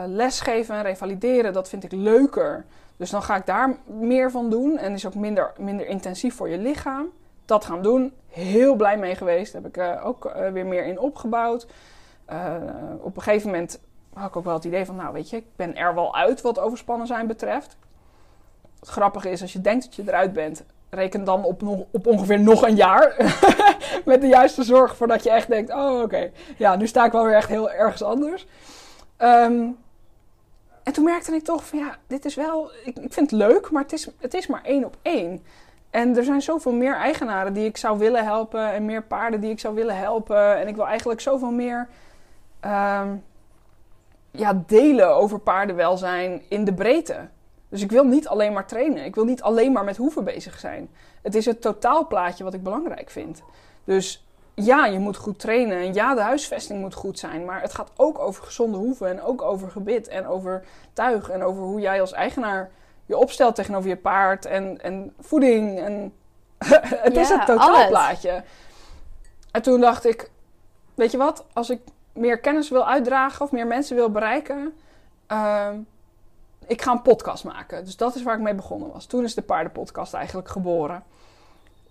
lesgeven 0.07 0.75
en 0.75 0.83
revalideren, 0.83 1.53
dat 1.53 1.69
vind 1.69 1.85
ik 1.85 1.93
leuker. 1.93 2.65
Dus 2.97 3.11
dan 3.11 3.23
ga 3.23 3.37
ik 3.37 3.47
daar 3.47 3.77
meer 3.87 4.31
van 4.31 4.51
doen. 4.51 4.79
En 4.79 4.93
is 4.93 5.07
ook 5.07 5.15
minder, 5.15 5.53
minder 5.57 5.87
intensief 5.87 6.35
voor 6.35 6.49
je 6.49 6.59
lichaam. 6.59 7.07
Dat 7.45 7.65
gaan 7.65 7.83
doen. 7.83 8.13
Heel 8.29 8.75
blij 8.75 8.99
mee 8.99 9.15
geweest. 9.15 9.53
Heb 9.53 9.67
ik 9.67 9.99
ook 10.05 10.33
weer 10.53 10.67
meer 10.67 10.85
in 10.85 10.99
opgebouwd. 10.99 11.67
Op 13.01 13.17
een 13.17 13.23
gegeven 13.23 13.51
moment 13.51 13.81
had 14.15 14.29
ik 14.29 14.37
ook 14.37 14.45
wel 14.45 14.55
het 14.55 14.65
idee 14.65 14.85
van, 14.85 14.97
nou 14.97 15.13
weet 15.13 15.31
je, 15.31 15.37
ik 15.37 15.47
ben 15.57 15.77
er 15.77 15.95
wel 15.95 16.15
uit 16.15 16.41
wat 16.41 16.59
overspannen 16.59 17.07
zijn 17.07 17.27
betreft. 17.27 17.77
Het 18.81 18.89
grappige 18.89 19.31
is, 19.31 19.43
als 19.43 19.53
je 19.53 19.61
denkt 19.61 19.85
dat 19.85 19.95
je 19.95 20.03
eruit 20.07 20.33
bent, 20.33 20.65
reken 20.91 21.25
dan 21.25 21.45
op, 21.45 21.63
nog, 21.63 21.85
op 21.91 22.07
ongeveer 22.07 22.41
nog 22.41 22.63
een 22.63 22.77
jaar. 22.77 23.15
Met 24.05 24.21
de 24.21 24.27
juiste 24.27 24.63
zorg 24.63 24.97
voordat 24.97 25.23
je 25.23 25.31
echt 25.31 25.49
denkt, 25.49 25.73
oh 25.73 26.01
oké, 26.03 26.31
ja, 26.57 26.77
nu 26.77 26.87
sta 26.87 27.05
ik 27.05 27.13
wel 27.13 27.25
weer 27.25 27.35
echt 27.35 27.49
heel 27.49 27.71
ergens 27.71 28.03
anders. 28.03 28.47
Ehm, 29.17 29.67
en 30.83 30.93
toen 30.93 31.05
merkte 31.05 31.35
ik 31.35 31.45
toch 31.45 31.67
van, 31.67 31.79
ja, 31.79 31.97
dit 32.07 32.25
is 32.25 32.35
wel, 32.35 32.71
ik, 32.85 32.99
ik 32.99 33.13
vind 33.13 33.31
het 33.31 33.41
leuk, 33.41 33.71
maar 33.71 33.83
het 33.83 33.93
is, 33.93 34.09
het 34.19 34.35
is 34.35 34.47
maar 34.47 34.63
één 34.63 34.85
op 34.85 34.97
één. 35.03 35.43
En 35.91 36.17
er 36.17 36.25
zijn 36.25 36.43
zoveel 36.43 36.73
meer 36.73 36.95
eigenaren 36.95 37.53
die 37.53 37.65
ik 37.65 37.77
zou 37.77 37.99
willen 37.99 38.25
helpen 38.25 38.73
en 38.73 38.85
meer 38.85 39.03
paarden 39.03 39.41
die 39.41 39.51
ik 39.51 39.61
zou 39.61 39.75
willen 39.75 39.97
helpen. 39.97 40.57
En 40.57 40.69
ik 40.69 40.77
wil 40.77 40.87
eigenlijk 40.87 41.21
zoveel 41.21 41.51
meer 41.51 41.89
ehm, 42.61 43.17
ja, 44.39 44.63
delen 44.67 45.15
over 45.15 45.39
paardenwelzijn 45.39 46.43
in 46.49 46.65
de 46.65 46.75
breedte. 46.75 47.29
Dus 47.69 47.83
ik 47.83 47.91
wil 47.91 48.05
niet 48.05 48.29
alleen 48.29 48.53
maar 48.53 48.67
trainen. 48.67 49.05
Ik 49.05 49.15
wil 49.15 49.25
niet 49.25 49.43
alleen 49.43 49.73
maar 49.73 49.85
met 49.85 49.97
hoeven 49.97 50.25
bezig 50.25 50.59
zijn. 50.59 50.91
Het 51.23 51.35
is 51.35 51.47
het 51.47 51.61
totaalplaatje 51.61 52.45
wat 52.45 52.55
ik 52.55 52.63
belangrijk 52.63 53.11
vind. 53.11 53.43
Dus 53.85 54.27
ja, 54.55 54.87
je 54.87 54.99
moet 54.99 55.17
goed 55.17 55.39
trainen. 55.39 55.79
En 55.79 55.95
ja, 55.95 56.15
de 56.15 56.21
huisvesting 56.21 56.81
moet 56.81 56.95
goed 56.95 57.19
zijn. 57.19 57.45
Maar 57.45 57.61
het 57.61 57.75
gaat 57.75 57.91
ook 57.97 58.19
over 58.19 58.45
gezonde 58.45 58.79
hoeven. 58.79 59.09
En 59.09 59.23
ook 59.23 59.43
over 59.43 59.71
gebit. 59.71 60.09
En 60.09 60.27
over 60.27 60.65
tuig. 60.93 61.31
En 61.31 61.43
over 61.43 61.63
hoe 61.63 61.81
jij 61.81 62.01
als 62.01 62.13
eigenaar 62.13 62.71
je 63.07 63.17
opstelt 63.17 63.55
tegenover 63.55 63.89
je 63.89 63.97
paard. 63.97 64.47
En, 64.47 64.83
en 64.83 65.15
voeding. 65.21 65.81
En 65.81 66.13
het 67.07 67.17
is 67.17 67.29
het 67.29 67.47
totaalplaatje. 67.47 68.45
En 69.51 69.63
toen 69.63 69.81
dacht 69.81 70.05
ik, 70.05 70.31
weet 70.95 71.11
je 71.11 71.19
wat? 71.19 71.45
Als 71.53 71.71
ik 71.71 71.81
meer 72.19 72.39
kennis 72.39 72.69
wil 72.71 72.87
uitdragen 72.89 73.45
of 73.45 73.53
meer 73.53 73.67
mensen 73.67 73.97
wil 73.97 74.11
bereiken... 74.11 74.73
ehm, 75.27 75.77
ik 76.67 76.83
ga 76.83 76.93
een 76.93 77.03
podcast 77.03 77.45
maken. 77.45 77.85
Dus 77.85 77.97
dat 77.97 78.15
is 78.15 78.23
waar 78.23 78.35
ik 78.35 78.41
mee 78.41 78.55
begonnen 78.55 78.93
was. 78.93 79.07
Toen 79.07 79.25
is 79.25 79.35
de 79.35 79.43
paardenpodcast 79.43 80.15
eigenlijk 80.15 80.49
geboren. 80.49 81.03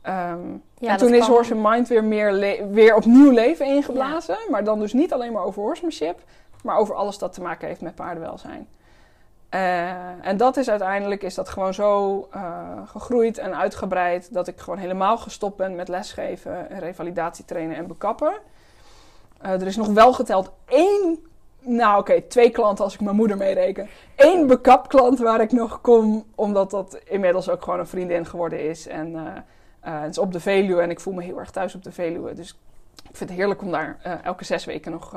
Ehm, 0.01 0.39
Ja, 0.79 0.91
en 0.91 0.97
toen 0.97 1.13
is 1.13 1.19
kan- 1.25 1.29
Horse 1.29 1.55
Mind 1.55 1.87
weer, 1.87 2.03
meer 2.03 2.33
weer 2.71 2.95
opnieuw 2.95 3.31
leven 3.31 3.65
ingeblazen. 3.65 4.37
Maar 4.49 4.63
dan 4.63 4.79
dus 4.79 4.93
niet 4.93 5.13
alleen 5.13 5.31
maar 5.31 5.43
over 5.43 5.61
horsemanship. 5.61 6.19
Maar 6.63 6.77
over 6.77 6.95
alles 6.95 7.17
dat 7.17 7.33
te 7.33 7.41
maken 7.41 7.67
heeft 7.67 7.81
met 7.81 7.95
paardenwelzijn. 7.95 8.67
Eh, 9.49 10.25
en 10.27 10.37
dat 10.37 10.57
is 10.57 10.69
uiteindelijk 10.69 11.23
is 11.23 11.35
dat 11.35 11.49
gewoon 11.49 11.73
zo 11.73 12.27
eh, 12.31 12.41
gegroeid 12.85 13.37
en 13.37 13.55
uitgebreid... 13.57 14.33
dat 14.33 14.47
ik 14.47 14.59
gewoon 14.59 14.79
helemaal 14.79 15.17
gestopt 15.17 15.57
ben 15.57 15.75
met 15.75 15.87
lesgeven... 15.87 16.69
en 16.69 16.79
revalidatietrainen 16.79 17.75
en 17.77 17.87
bekappen. 17.87 18.33
Eh, 19.41 19.51
er 19.51 19.67
is 19.67 19.75
nog 19.75 19.87
wel 19.87 20.13
geteld 20.13 20.51
één... 20.65 21.19
Nou 21.59 21.99
oké, 21.99 22.21
twee 22.21 22.49
klanten 22.49 22.83
als 22.83 22.93
ik 22.93 23.01
mijn 23.01 23.15
moeder 23.15 23.37
meereken. 23.37 23.87
Eén 24.15 24.47
bekapklant 24.47 25.19
waar 25.19 25.41
ik 25.41 25.51
nog 25.51 25.81
kom... 25.81 26.25
omdat 26.35 26.71
dat 26.71 26.99
inmiddels 27.05 27.49
ook 27.49 27.63
gewoon 27.63 27.79
een 27.79 27.87
vriendin 27.87 28.25
geworden 28.25 28.69
is. 28.69 28.87
En 28.87 29.15
eh, 29.15 29.21
eh, 29.79 30.01
het 30.01 30.09
is 30.09 30.17
op 30.17 30.31
de 30.31 30.39
Veluwe 30.39 30.81
en 30.81 30.89
ik 30.89 30.99
voel 30.99 31.13
me 31.13 31.23
heel 31.23 31.39
erg 31.39 31.51
thuis 31.51 31.75
op 31.75 31.83
de 31.83 31.91
Veluwe. 31.91 32.33
Dus 32.33 32.49
ik 33.09 33.15
vind 33.15 33.29
het 33.29 33.39
heerlijk 33.39 33.61
om 33.61 33.71
daar 33.71 34.19
elke 34.23 34.43
zes 34.43 34.65
weken 34.65 34.91
nog 34.91 35.15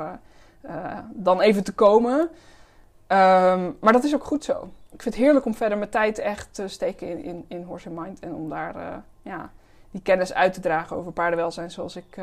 dan 1.09 1.41
even 1.41 1.63
te 1.63 1.73
komen. 1.73 2.29
Ehm, 3.07 3.71
maar 3.79 3.93
dat 3.93 4.03
is 4.03 4.15
ook 4.15 4.23
goed 4.23 4.43
zo. 4.43 4.69
Ik 4.91 5.01
vind 5.01 5.15
het 5.15 5.23
heerlijk 5.23 5.45
om 5.45 5.55
verder 5.55 5.77
mijn 5.77 5.89
tijd 5.89 6.19
echt 6.19 6.53
te 6.53 6.67
steken 6.67 7.23
in, 7.23 7.45
in, 7.47 7.63
Horse 7.63 7.89
and 7.89 7.99
Mind. 7.99 8.19
En 8.19 8.33
om 8.33 8.49
daar 8.49 9.03
ja, 9.21 9.51
die 9.91 10.01
kennis 10.01 10.33
uit 10.33 10.53
te 10.53 10.59
dragen 10.59 10.97
over 10.97 11.11
paardenwelzijn 11.11 11.71
zoals 11.71 11.95
ik, 11.95 12.15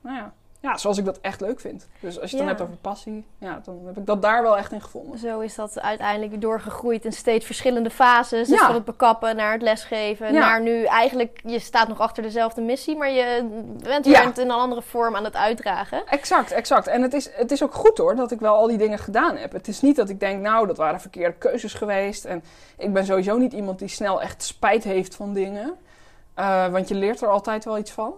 nou 0.00 0.16
ja, 0.16 0.32
ja, 0.64 0.76
zoals 0.76 0.98
ik 0.98 1.04
dat 1.04 1.18
echt 1.20 1.40
leuk 1.40 1.60
vind. 1.60 1.88
Dus 2.00 2.20
als 2.20 2.30
je 2.30 2.36
het 2.36 2.46
dan 2.46 2.46
hebt 2.46 2.60
over 2.60 2.76
passie, 2.80 3.24
ja, 3.38 3.60
dan 3.64 3.80
heb 3.86 3.96
ik 3.96 4.06
dat 4.06 4.22
daar 4.22 4.42
wel 4.42 4.56
echt 4.56 4.72
in 4.72 4.80
gevonden. 4.80 5.18
Zo 5.18 5.40
is 5.40 5.54
dat 5.54 5.80
uiteindelijk 5.80 6.40
doorgegroeid 6.40 7.04
in 7.04 7.12
steeds 7.12 7.46
verschillende 7.46 7.90
fases. 7.90 8.48
Dus 8.48 8.58
Ja. 8.58 8.66
van 8.66 8.74
het 8.74 8.84
bekappen 8.84 9.36
naar 9.36 9.52
het 9.52 9.62
lesgeven. 9.62 10.32
Ja. 10.32 10.38
Naar 10.38 10.60
nu 10.60 10.84
eigenlijk, 10.84 11.40
je 11.44 11.58
staat 11.58 11.88
nog 11.88 12.00
achter 12.00 12.22
dezelfde 12.22 12.60
missie, 12.60 12.96
maar 12.96 13.10
je 13.10 13.48
bent 13.82 14.06
in 14.38 14.44
een 14.44 14.50
andere 14.50 14.82
vorm 14.82 15.16
aan 15.16 15.24
het 15.24 15.36
uitdragen. 15.36 16.06
Exact, 16.06 16.50
exact. 16.50 16.86
En 16.86 17.02
het 17.02 17.12
is, 17.14 17.28
het 17.32 17.50
is 17.50 17.62
ook 17.62 17.74
goed 17.74 17.98
hoor 17.98 18.16
dat 18.16 18.30
ik 18.30 18.40
wel 18.40 18.54
al 18.54 18.66
die 18.66 18.78
dingen 18.78 18.98
gedaan 18.98 19.36
heb. 19.36 19.52
Het 19.52 19.68
is 19.68 19.80
niet 19.80 19.96
dat 19.96 20.08
ik 20.08 20.20
denk, 20.20 20.42
nou, 20.42 20.66
dat 20.66 20.76
waren 20.76 21.00
verkeerde 21.00 21.34
keuzes 21.38 21.74
geweest. 21.74 22.24
En 22.24 22.44
ik 22.78 22.92
ben 22.92 23.04
sowieso 23.04 23.36
niet 23.36 23.52
iemand 23.52 23.78
die 23.78 23.88
snel 23.88 24.22
echt 24.22 24.42
spijt 24.42 24.84
heeft 24.84 25.14
van 25.14 25.32
dingen. 25.32 25.74
Eh, 26.34 26.66
want 26.66 26.88
je 26.88 26.94
leert 26.94 27.20
er 27.20 27.28
altijd 27.28 27.64
wel 27.64 27.78
iets 27.78 27.90
van. 27.90 28.14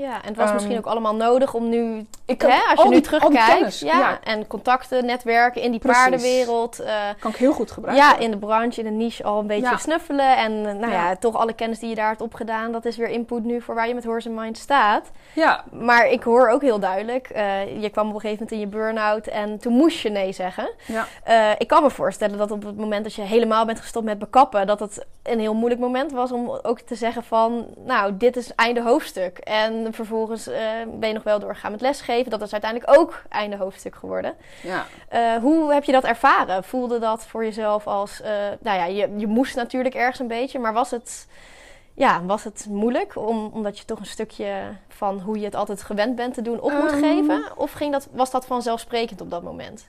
Ja, 0.00 0.12
en 0.22 0.28
het 0.28 0.36
was 0.36 0.44
Ehm, 0.44 0.54
misschien 0.54 0.78
ook 0.78 0.86
allemaal 0.86 1.14
nodig 1.14 1.54
om 1.54 1.68
nu, 1.68 2.06
Ik 2.26 2.42
hè, 2.42 2.48
als 2.70 2.82
je 2.82 2.88
nu 2.88 2.94
die- 2.94 3.00
terugkijkt, 3.00 3.78
ja, 3.78 3.98
ja, 3.98 4.18
en 4.24 4.46
contacten, 4.46 5.04
netwerken 5.06 5.62
in 5.62 5.70
die 5.70 5.80
Precies. 5.80 6.00
paardenwereld, 6.02 6.78
eh, 6.80 6.94
kan 7.20 7.30
ik 7.30 7.36
heel 7.36 7.52
goed 7.52 7.70
gebruiken. 7.70 8.06
ja, 8.06 8.18
in 8.18 8.30
de 8.30 8.36
branche, 8.38 8.80
in 8.80 8.86
de 8.86 8.90
niche 9.04 9.24
al 9.24 9.38
een 9.38 9.46
beetje 9.46 9.70
Ja. 9.70 9.76
snuffelen 9.76 10.36
en 10.36 10.52
eh, 10.66 10.74
nou 10.74 10.92
ja. 10.92 11.08
Ja. 11.08 11.16
toch 11.16 11.36
alle 11.36 11.52
kennis 11.52 11.78
die 11.78 11.88
je 11.88 11.94
daar 11.94 12.08
hebt 12.08 12.20
opgedaan, 12.20 12.72
dat 12.72 12.84
is 12.84 12.96
weer 12.96 13.08
input 13.08 13.44
nu 13.44 13.60
voor 13.60 13.74
waar 13.74 13.88
je 13.88 13.94
met 13.94 14.04
Horse 14.04 14.30
Mind 14.30 14.58
staat. 14.58 15.10
ja, 15.32 15.64
Maar 15.72 16.08
ik 16.08 16.22
hoor 16.22 16.48
ook 16.50 16.62
heel 16.62 16.78
duidelijk, 16.78 17.28
eh, 17.28 17.82
je 17.82 17.88
kwam 17.90 18.08
op 18.08 18.14
een 18.14 18.20
gegeven 18.20 18.42
moment 18.44 18.50
in 18.52 18.60
je 18.60 18.76
burn-out 18.76 19.26
en 19.26 19.58
toen 19.58 19.72
moest 19.72 19.98
je 19.98 20.10
nee 20.10 20.32
zeggen. 20.32 20.70
ja. 20.86 21.06
Ik 21.58 21.66
kan 21.68 21.82
me 21.82 21.90
voorstellen 21.90 22.38
dat 22.38 22.50
op 22.50 22.62
het 22.64 22.76
moment 22.76 23.04
dat 23.04 23.14
je 23.14 23.22
helemaal 23.22 23.64
bent 23.64 23.80
gestopt 23.80 24.04
met 24.04 24.18
bekappen, 24.18 24.66
dat 24.66 24.80
het 24.80 25.06
een 25.22 25.40
heel 25.40 25.54
moeilijk 25.54 25.80
moment 25.80 26.12
was 26.12 26.32
om 26.32 26.58
ook 26.62 26.80
te 26.80 26.94
zeggen 26.94 27.24
van, 27.24 27.66
nou, 27.84 28.16
dit 28.16 28.36
is 28.36 28.54
einde 28.54 28.82
hoofdstuk. 28.82 29.38
En 29.38 29.87
vervolgens 29.94 30.46
eh, 30.46 30.60
ben 30.94 31.08
je 31.08 31.14
nog 31.14 31.22
wel 31.22 31.38
doorgegaan 31.38 31.70
met 31.70 31.80
lesgeven. 31.80 32.30
Dat 32.30 32.42
is 32.42 32.52
uiteindelijk 32.52 32.98
ook 32.98 33.22
einde 33.28 33.56
hoofdstuk 33.56 33.94
geworden. 33.94 34.34
ja. 34.62 34.86
Eh, 35.08 35.36
hoe 35.36 35.72
heb 35.72 35.84
je 35.84 35.92
dat 35.92 36.04
ervaren? 36.04 36.64
Voelde 36.64 36.98
dat 36.98 37.26
voor 37.26 37.44
jezelf 37.44 37.86
als, 37.86 38.20
eh, 38.20 38.30
nou 38.60 38.78
ja, 38.78 38.84
je, 38.84 39.14
je 39.16 39.26
moest 39.26 39.56
natuurlijk 39.56 39.94
ergens 39.94 40.18
een 40.18 40.26
beetje, 40.28 40.58
maar 40.58 40.72
was 40.72 40.90
het, 40.90 41.26
ja, 41.94 42.22
was 42.24 42.44
het 42.44 42.66
moeilijk 42.70 43.16
om, 43.16 43.50
omdat 43.52 43.78
je 43.78 43.84
toch 43.84 43.98
een 43.98 44.06
stukje 44.06 44.62
van 44.88 45.20
hoe 45.20 45.38
je 45.38 45.44
het 45.44 45.54
altijd 45.54 45.82
gewend 45.82 46.16
bent 46.16 46.34
te 46.34 46.42
doen 46.42 46.60
op 46.60 46.72
moet 46.72 46.90
Ehm. 46.92 47.00
geven? 47.02 47.42
Of 47.56 47.72
ging 47.72 47.92
dat, 47.92 48.08
was 48.12 48.30
dat 48.30 48.46
vanzelfsprekend 48.46 49.20
op 49.20 49.30
dat 49.30 49.42
moment? 49.42 49.88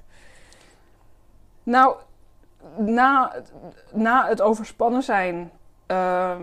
Nou, 1.63 1.95
na, 2.77 3.35
na 3.91 4.27
het 4.27 4.41
overspannen 4.41 5.03
zijn 5.03 5.51
ehm, 5.85 6.41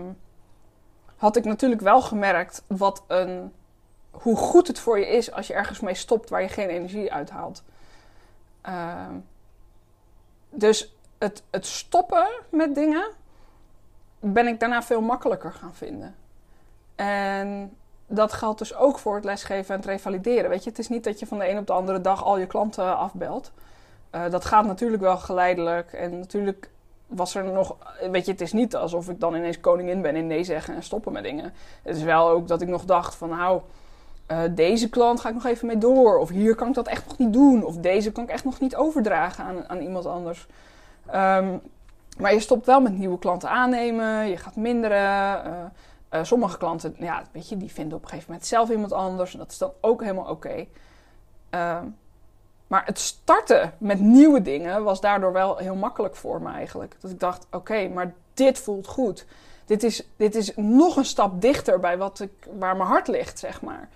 had 1.17 1.35
ik 1.35 1.45
natuurlijk 1.45 1.81
wel 1.81 2.01
gemerkt 2.01 2.63
wat 2.67 3.03
een, 3.07 3.53
hoe 4.11 4.35
goed 4.35 4.67
het 4.67 4.79
voor 4.79 4.99
je 4.99 5.07
is 5.07 5.31
als 5.31 5.47
je 5.47 5.53
ergens 5.53 5.79
mee 5.79 5.95
stopt 5.95 6.29
waar 6.29 6.41
je 6.41 6.49
geen 6.49 6.69
energie 6.69 7.13
uithaalt. 7.13 7.63
Ehm, 8.61 9.13
dus 10.49 10.95
het, 11.17 11.43
het 11.49 11.65
stoppen 11.65 12.27
met 12.49 12.75
dingen 12.75 13.07
ben 14.19 14.47
ik 14.47 14.59
daarna 14.59 14.83
veel 14.83 15.01
makkelijker 15.01 15.53
gaan 15.53 15.75
vinden. 15.75 16.15
En 16.95 17.77
dat 18.07 18.33
geldt 18.33 18.59
dus 18.59 18.75
ook 18.75 18.99
voor 18.99 19.15
het 19.15 19.23
lesgeven 19.23 19.73
en 19.73 19.79
het 19.79 19.89
revalideren. 19.89 20.49
Weet 20.49 20.63
je, 20.63 20.69
het 20.69 20.79
is 20.79 20.89
niet 20.89 21.03
dat 21.03 21.19
je 21.19 21.27
van 21.27 21.39
de 21.39 21.49
een 21.49 21.57
op 21.57 21.67
de 21.67 21.73
andere 21.73 22.01
dag 22.01 22.23
al 22.23 22.37
je 22.37 22.47
klanten 22.47 22.97
afbelt. 22.97 23.51
Eh, 24.09 24.29
dat 24.29 24.45
gaat 24.45 24.65
natuurlijk 24.65 25.01
wel 25.01 25.17
geleidelijk. 25.17 25.93
En 25.93 26.19
natuurlijk 26.19 26.69
was 27.07 27.35
er 27.35 27.43
nog. 27.43 27.75
Weet 28.11 28.25
je, 28.25 28.31
het 28.31 28.41
is 28.41 28.53
niet 28.53 28.75
alsof 28.75 29.09
ik 29.09 29.19
dan 29.19 29.35
ineens 29.35 29.59
koningin 29.59 30.01
ben 30.01 30.15
in 30.15 30.27
nee 30.27 30.43
zeggen 30.43 30.75
en 30.75 30.83
stoppen 30.83 31.13
met 31.13 31.23
dingen. 31.23 31.53
Het 31.83 31.95
is 31.95 32.03
wel 32.03 32.29
ook 32.29 32.47
dat 32.47 32.61
ik 32.61 32.67
nog 32.67 32.85
dacht 32.85 33.15
van 33.15 33.29
nou. 33.29 33.61
eh, 34.27 34.39
deze 34.51 34.89
klant 34.89 35.19
ga 35.19 35.27
ik 35.29 35.33
nog 35.35 35.45
even 35.45 35.67
mee 35.67 35.77
door. 35.77 36.17
Of 36.17 36.29
hier 36.29 36.55
kan 36.55 36.67
ik 36.67 36.73
dat 36.73 36.87
echt 36.87 37.05
nog 37.07 37.17
niet 37.17 37.33
doen. 37.33 37.63
Of 37.63 37.75
deze 37.77 38.11
kan 38.11 38.23
ik 38.23 38.29
echt 38.29 38.43
nog 38.43 38.59
niet 38.59 38.75
overdragen 38.75 39.43
aan, 39.43 39.69
aan 39.69 39.79
iemand 39.81 40.05
anders. 40.05 40.47
Ehm, 41.05 41.57
maar 42.17 42.33
je 42.33 42.39
stopt 42.39 42.65
wel 42.65 42.81
met 42.81 42.97
nieuwe 42.97 43.19
klanten 43.19 43.49
aannemen. 43.49 44.27
Je 44.29 44.37
gaat 44.37 44.55
minderen. 44.55 44.97
eh, 45.45 45.51
eh, 46.09 46.23
sommige 46.23 46.57
klanten, 46.57 46.95
ja, 46.99 47.23
weet 47.31 47.49
je, 47.49 47.57
die 47.57 47.71
vinden 47.71 47.97
op 47.97 48.03
een 48.03 48.09
gegeven 48.09 48.29
moment 48.31 48.47
zelf 48.49 48.69
iemand 48.69 48.91
anders. 48.93 49.33
En 49.33 49.39
dat 49.39 49.51
is 49.51 49.57
dan 49.57 49.71
ook 49.81 50.01
helemaal 50.01 50.29
oké. 50.29 50.65
Ehm, 51.49 51.85
maar 52.67 52.85
het 52.85 52.99
starten 52.99 53.73
met 53.77 53.99
nieuwe 53.99 54.41
dingen 54.41 54.83
was 54.83 55.01
daardoor 55.01 55.33
wel 55.33 55.57
heel 55.57 55.75
makkelijk 55.75 56.15
voor 56.15 56.41
me 56.41 56.51
eigenlijk. 56.51 56.95
Dat 56.99 57.11
ik 57.11 57.19
dacht, 57.19 57.47
oké, 57.51 57.87
maar 57.87 58.13
dit 58.33 58.59
voelt 58.59 58.87
goed. 58.87 59.25
Dit 59.65 59.83
is, 59.83 60.07
dit 60.15 60.35
is 60.35 60.51
nog 60.55 60.95
een 60.95 61.05
stap 61.05 61.41
dichter 61.41 61.79
bij 61.79 61.97
wat 61.97 62.19
ik, 62.19 62.47
waar 62.57 62.77
mijn 62.77 62.89
hart 62.89 63.07
ligt, 63.07 63.39
zeg 63.39 63.61
maar. 63.61 63.89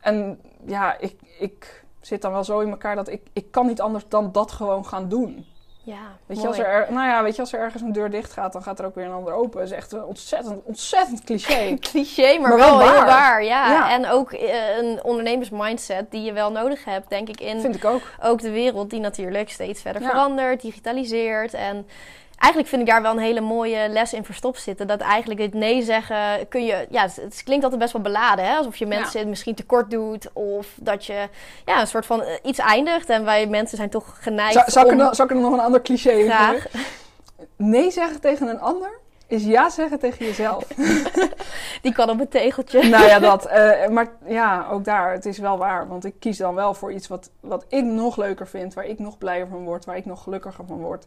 En 0.00 0.40
ja, 0.64 0.98
ik, 0.98 1.16
ik 1.38 1.84
zit 2.00 2.22
dan 2.22 2.32
wel 2.32 2.44
zo 2.44 2.60
in 2.60 2.70
elkaar 2.70 2.96
dat 2.96 3.08
ik, 3.08 3.22
ik 3.32 3.50
kan 3.50 3.66
niet 3.66 3.80
anders 3.80 4.04
dan 4.08 4.32
dat 4.32 4.52
gewoon 4.52 4.86
gaan 4.86 5.08
doen. 5.08 5.46
Ja, 5.82 6.16
Weet 6.26 6.40
je, 6.40 6.46
als 6.46 6.58
er, 6.58 6.86
nou 6.90 7.06
ja, 7.08 7.22
weet 7.22 7.34
je, 7.34 7.40
als 7.40 7.52
er 7.52 7.60
ergens 7.60 7.82
een 7.82 7.92
deur 7.92 8.10
dicht 8.10 8.32
gaat, 8.32 8.52
dan 8.52 8.62
gaat 8.62 8.78
er 8.78 8.84
ook 8.84 8.94
weer 8.94 9.04
een 9.04 9.12
ander 9.12 9.32
open. 9.32 9.58
Dat 9.60 9.68
is 9.70 9.76
echt 9.76 9.92
een 9.92 10.04
ontzettend, 10.04 10.60
ontzettend 10.64 11.24
cliché. 11.24 11.76
cliché, 11.90 12.38
maar, 12.38 12.48
Maar 12.48 12.58
wel, 12.58 12.78
wel 12.78 12.80
heel 12.88 12.96
waar. 12.96 13.06
waar. 13.06 13.44
Ja. 13.44 13.70
Ja. 13.72 13.90
En 13.90 14.06
ook 14.08 14.32
eh, 14.32 14.76
een 14.76 15.02
ondernemersmindset 15.04 16.10
die 16.10 16.22
je 16.22 16.32
wel 16.32 16.52
nodig 16.52 16.84
hebt, 16.84 17.08
denk 17.08 17.28
ik, 17.28 17.40
in 17.40 17.60
Vind 17.60 17.74
ik 17.74 17.84
ook. 17.84 18.02
ook 18.22 18.40
de 18.40 18.50
wereld 18.50 18.90
die 18.90 19.00
natuurlijk 19.00 19.50
steeds 19.50 19.80
verder 19.82 20.02
Ja. 20.02 20.08
verandert, 20.08 20.60
digitaliseert. 20.60 21.54
En 21.54 21.86
eigenlijk 22.40 22.68
vind 22.68 22.82
ik 22.82 22.88
daar 22.88 23.02
wel 23.02 23.12
een 23.12 23.18
hele 23.18 23.40
mooie 23.40 23.88
les 23.88 24.12
in 24.12 24.24
verstopt 24.24 24.60
zitten. 24.60 24.86
Dat 24.86 25.00
eigenlijk 25.00 25.40
het 25.40 25.54
nee 25.54 25.82
zeggen 25.82 26.48
kun 26.48 26.64
je... 26.64 26.86
Ja, 26.90 27.02
het, 27.02 27.16
het 27.16 27.42
klinkt 27.44 27.64
altijd 27.64 27.80
best 27.80 27.92
wel 27.92 28.02
beladen, 28.02 28.44
hè? 28.44 28.56
Alsof 28.56 28.76
je 28.76 28.86
mensen 28.86 29.28
misschien 29.28 29.54
tekort 29.54 29.90
doet. 29.90 30.32
Of 30.32 30.66
dat 30.80 31.06
je 31.06 31.28
ja, 31.64 31.80
een 31.80 31.86
soort 31.86 32.06
van 32.06 32.22
eh, 32.22 32.34
iets 32.42 32.58
eindigt. 32.58 33.08
En 33.08 33.24
wij 33.24 33.46
mensen 33.46 33.76
zijn 33.76 33.90
toch 33.90 34.16
geneigd 34.20 34.52
Zal, 34.52 34.62
zal, 34.66 34.82
ik 34.82 34.88
er, 34.88 34.94
om... 34.94 35.02
nog- 35.02 35.14
zal 35.14 35.24
ik 35.24 35.30
er 35.30 35.36
nog 35.36 35.52
een 35.52 35.60
ander 35.60 35.82
cliché 35.82 36.10
in 36.10 36.30
Graag. 36.30 36.66
Nee 37.56 37.90
zeggen 37.90 38.20
tegen 38.20 38.48
een 38.48 38.60
ander 38.60 38.98
is 39.26 39.44
ja 39.44 39.68
zeggen 39.70 39.98
tegen 39.98 40.26
jezelf. 40.26 40.64
Die 41.82 41.92
kan 41.92 42.10
op 42.10 42.20
een 42.20 42.28
tegeltje. 42.28 42.88
nou 42.88 43.06
ja, 43.06 43.18
dat. 43.18 43.46
eh, 43.46 43.88
maar 43.88 44.12
ja, 44.26 44.66
ook 44.70 44.84
daar, 44.84 45.12
het 45.12 45.26
is 45.26 45.38
wel 45.38 45.58
waar. 45.58 45.88
Want 45.88 46.04
ik 46.04 46.14
kies 46.18 46.36
dan 46.38 46.54
wel 46.54 46.74
voor 46.74 46.92
iets 46.92 47.08
wat, 47.08 47.30
wat 47.40 47.64
ik 47.68 47.84
nog 47.84 48.16
leuker 48.16 48.48
vind. 48.48 48.74
Waar 48.74 48.84
ik 48.84 48.98
nog 48.98 49.18
blijer 49.18 49.46
van 49.48 49.64
word. 49.64 49.84
Waar 49.84 49.96
ik 49.96 50.04
nog 50.04 50.22
gelukkiger 50.22 50.64
van 50.66 50.78
word. 50.78 51.06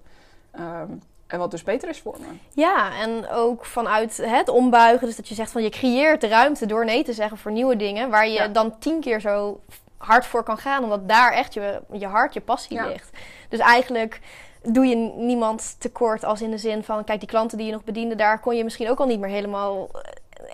Ehm, 0.51 0.91
en 1.33 1.39
wat 1.39 1.51
dus 1.51 1.63
beter 1.63 1.89
is 1.89 1.99
voor 1.99 2.15
me. 2.19 2.25
Ja, 2.53 2.91
en 3.01 3.29
ook 3.29 3.65
vanuit 3.65 4.17
het 4.21 4.49
ombuigen. 4.49 5.07
Dus 5.07 5.15
dat 5.15 5.27
je 5.27 5.35
zegt 5.35 5.51
van 5.51 5.63
je 5.63 5.69
creëert 5.69 6.21
de 6.21 6.27
ruimte 6.27 6.65
door 6.65 6.85
nee 6.85 7.03
te 7.03 7.13
zeggen 7.13 7.37
voor 7.37 7.51
nieuwe 7.51 7.75
dingen. 7.75 8.09
Waar 8.09 8.27
je 8.27 8.33
Ja. 8.33 8.47
dan 8.47 8.79
tien 8.79 8.99
keer 8.99 9.19
zo 9.21 9.59
hard 9.97 10.25
voor 10.25 10.43
kan 10.43 10.57
gaan. 10.57 10.83
Omdat 10.83 11.07
daar 11.09 11.31
echt 11.31 11.53
je, 11.53 11.81
je 11.91 12.07
hart, 12.07 12.33
je 12.33 12.41
passie 12.41 12.75
Ja. 12.77 12.87
ligt. 12.87 13.09
Dus 13.49 13.59
eigenlijk 13.59 14.19
doe 14.63 14.85
je 14.85 14.95
niemand 15.15 15.75
tekort 15.79 16.23
als 16.23 16.41
in 16.41 16.51
de 16.51 16.57
zin 16.57 16.83
van... 16.83 17.03
Kijk, 17.03 17.19
die 17.19 17.29
klanten 17.29 17.57
die 17.57 17.67
je 17.67 17.73
nog 17.73 17.83
bediende, 17.83 18.15
daar 18.15 18.39
kon 18.39 18.55
je 18.55 18.63
misschien 18.63 18.89
ook 18.89 18.99
al 18.99 19.05
niet 19.07 19.19
meer 19.19 19.29
helemaal... 19.29 19.89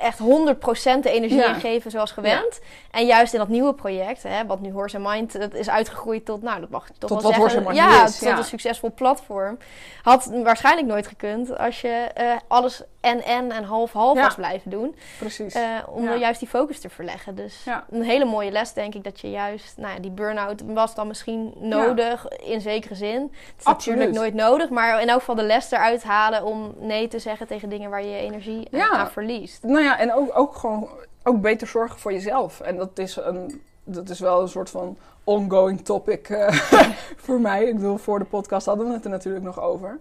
Echt 0.02 0.20
100% 0.20 1.04
de 1.04 1.10
energie 1.12 1.38
Ja. 1.40 1.54
in 1.54 1.60
geven 1.60 1.92
zoals 1.92 2.12
gewend. 2.12 2.60
En 2.92 3.06
juist 3.06 3.34
in 3.34 3.40
dat 3.40 3.48
nieuwe 3.48 3.74
project, 3.74 4.24
hè, 4.24 4.46
wat 4.46 4.60
nu 4.60 4.72
Horse 4.72 5.00
Mind 5.00 5.40
dat 5.40 5.54
is 5.54 5.70
uitgegroeid 5.70 6.26
tot, 6.26 6.42
nou 6.42 6.60
dat 6.60 6.70
mag 6.70 6.88
je 6.88 6.94
toch 6.98 7.10
Tot 7.10 7.22
wel 7.22 7.32
wat 7.32 7.42
zeggen. 7.42 7.62
Horse 7.64 7.82
Mind 7.82 7.94
ja, 7.94 8.04
is, 8.04 8.18
tot 8.18 8.28
ja. 8.28 8.38
een 8.38 8.44
succesvol 8.44 8.92
platform. 8.96 9.58
Had 10.04 10.32
waarschijnlijk 10.44 10.88
nooit 10.88 11.08
gekund 11.08 11.58
als 11.58 11.82
je 11.82 12.08
eh, 12.14 12.32
alles 12.48 12.82
en 13.02 13.24
en 13.24 13.52
en 13.52 13.64
half 13.64 13.92
half 13.94 14.16
Ja. 14.18 14.24
was 14.24 14.36
blijven 14.36 14.72
doen. 14.72 14.96
Precies. 15.20 15.54
eh, 15.54 15.62
om 15.88 16.04
Ja. 16.04 16.12
er 16.12 16.18
juist 16.18 16.40
die 16.40 16.50
focus 16.50 16.80
te 16.80 16.90
verleggen. 16.90 17.36
Dus 17.36 17.62
Ja. 17.66 17.86
een 17.90 18.04
hele 18.04 18.26
mooie 18.26 18.52
les 18.52 18.74
denk 18.74 18.96
ik 18.96 19.04
dat 19.04 19.20
je 19.20 19.30
juist, 19.32 19.78
nou 19.78 19.94
ja, 19.94 20.00
die 20.00 20.12
burn-out 20.12 20.62
was 20.66 20.96
dan 20.96 21.08
misschien 21.08 21.54
nodig 21.60 22.28
in 22.28 22.62
zekere 22.62 22.96
zin. 22.96 23.22
Het 23.22 23.60
is 23.60 23.66
Absoluut. 23.66 24.00
natuurlijk 24.00 24.18
nooit 24.36 24.50
nodig, 24.50 24.70
maar 24.70 25.02
in 25.02 25.10
elk 25.10 25.20
geval 25.20 25.36
de 25.36 25.44
les 25.44 25.72
eruit 25.72 26.04
halen 26.04 26.44
om 26.44 26.74
nee 26.78 27.08
te 27.08 27.20
zeggen 27.20 27.48
tegen 27.48 27.70
dingen 27.70 27.90
waar 27.90 28.04
je 28.04 28.18
energie 28.18 28.68
aan 28.92 29.12
verliest. 29.12 29.64
Nou 29.64 29.89
ja, 29.90 30.00
en 30.00 30.14
ook, 30.14 30.38
ook 30.38 30.56
gewoon 30.56 30.90
ook 31.24 31.42
beter 31.42 31.68
zorgen 31.68 32.00
voor 32.00 32.14
jezelf. 32.14 32.60
En 32.60 32.78
dat 32.78 33.00
is, 33.00 33.16
een, 33.16 33.62
dat 33.84 34.10
is 34.10 34.20
wel 34.20 34.42
een 34.42 34.48
soort 34.48 34.70
van 34.70 34.98
ongoing 35.24 35.86
topic 35.86 36.30
eh, 36.30 36.52
voor 37.26 37.42
mij. 37.42 37.66
Ik 37.66 37.76
bedoel, 37.76 37.98
voor 37.98 38.20
de 38.20 38.26
podcast 38.26 38.66
hadden 38.66 38.88
we 38.88 38.94
het 38.94 39.04
er 39.04 39.10
natuurlijk 39.10 39.46
nog 39.46 39.62
over. 39.62 40.00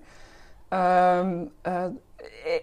Ehm, 0.69 1.45
eh, 1.63 1.85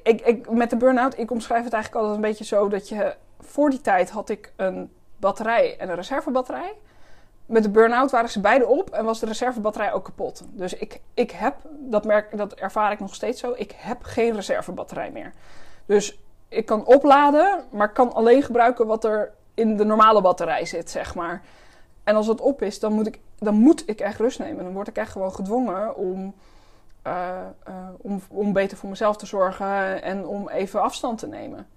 ik, 0.04 0.22
ik, 0.22 0.50
met 0.50 0.70
de 0.70 0.78
burn-out, 0.78 1.18
ik 1.18 1.32
omschrijf 1.32 1.64
het 1.64 1.74
eigenlijk 1.74 2.04
altijd 2.04 2.24
een 2.24 2.30
beetje 2.30 2.56
zo 2.56 2.68
dat 2.68 2.90
je... 2.90 3.16
Voor 3.40 3.70
die 3.70 3.82
tijd 3.82 4.10
had 4.10 4.30
ik 4.30 4.54
een 4.56 4.92
batterij 5.18 5.78
en 5.78 5.90
een 5.90 5.96
reservebatterij. 5.96 6.74
Met 7.46 7.64
de 7.64 7.70
burn-out 7.70 8.12
waren 8.12 8.30
ze 8.30 8.40
beide 8.40 8.68
op 8.68 8.90
en 8.90 9.06
was 9.06 9.20
de 9.20 9.26
reservebatterij 9.26 9.94
ook 9.94 10.04
kapot. 10.04 10.44
Dus 10.52 10.74
ik, 10.74 11.02
ik 11.14 11.32
heb, 11.32 11.56
dat, 11.80 12.06
merk, 12.06 12.38
dat 12.38 12.54
ervaar 12.54 12.92
ik 12.92 13.00
nog 13.00 13.16
steeds 13.16 13.40
zo, 13.40 13.54
ik 13.56 13.74
heb 13.78 14.04
geen 14.04 14.36
reservebatterij 14.36 15.12
meer. 15.12 15.34
Dus 15.86 16.20
ik 16.56 16.66
kan 16.66 16.86
opladen, 16.86 17.64
maar 17.70 17.92
kan 17.92 18.14
alleen 18.14 18.44
gebruiken 18.44 18.88
wat 18.88 19.04
er 19.04 19.32
in 19.54 19.78
de 19.78 19.86
normale 19.86 20.22
batterij 20.22 20.66
zit, 20.66 20.90
zeg 20.90 21.16
maar. 21.16 21.42
En 22.04 22.16
als 22.16 22.28
het 22.28 22.42
op 22.42 22.62
is, 22.62 22.80
dan 22.80 22.94
moet 22.94 23.08
ik, 23.08 23.20
dan 23.40 23.56
moet 23.56 23.84
ik 23.90 24.00
echt 24.00 24.20
rust 24.20 24.40
nemen. 24.40 24.64
Dan 24.64 24.74
word 24.74 24.88
ik 24.88 24.98
echt 24.98 25.12
gewoon 25.12 25.34
gedwongen 25.34 25.96
om, 25.96 26.34
eh, 27.02 27.38
eh, 27.64 27.74
om, 27.98 28.22
om 28.30 28.54
beter 28.54 28.78
voor 28.78 28.90
mezelf 28.90 29.18
te 29.18 29.26
zorgen 29.26 30.04
en 30.04 30.26
om 30.28 30.50
even 30.50 30.82
afstand 30.82 31.20
te 31.20 31.28
nemen. 31.28 31.68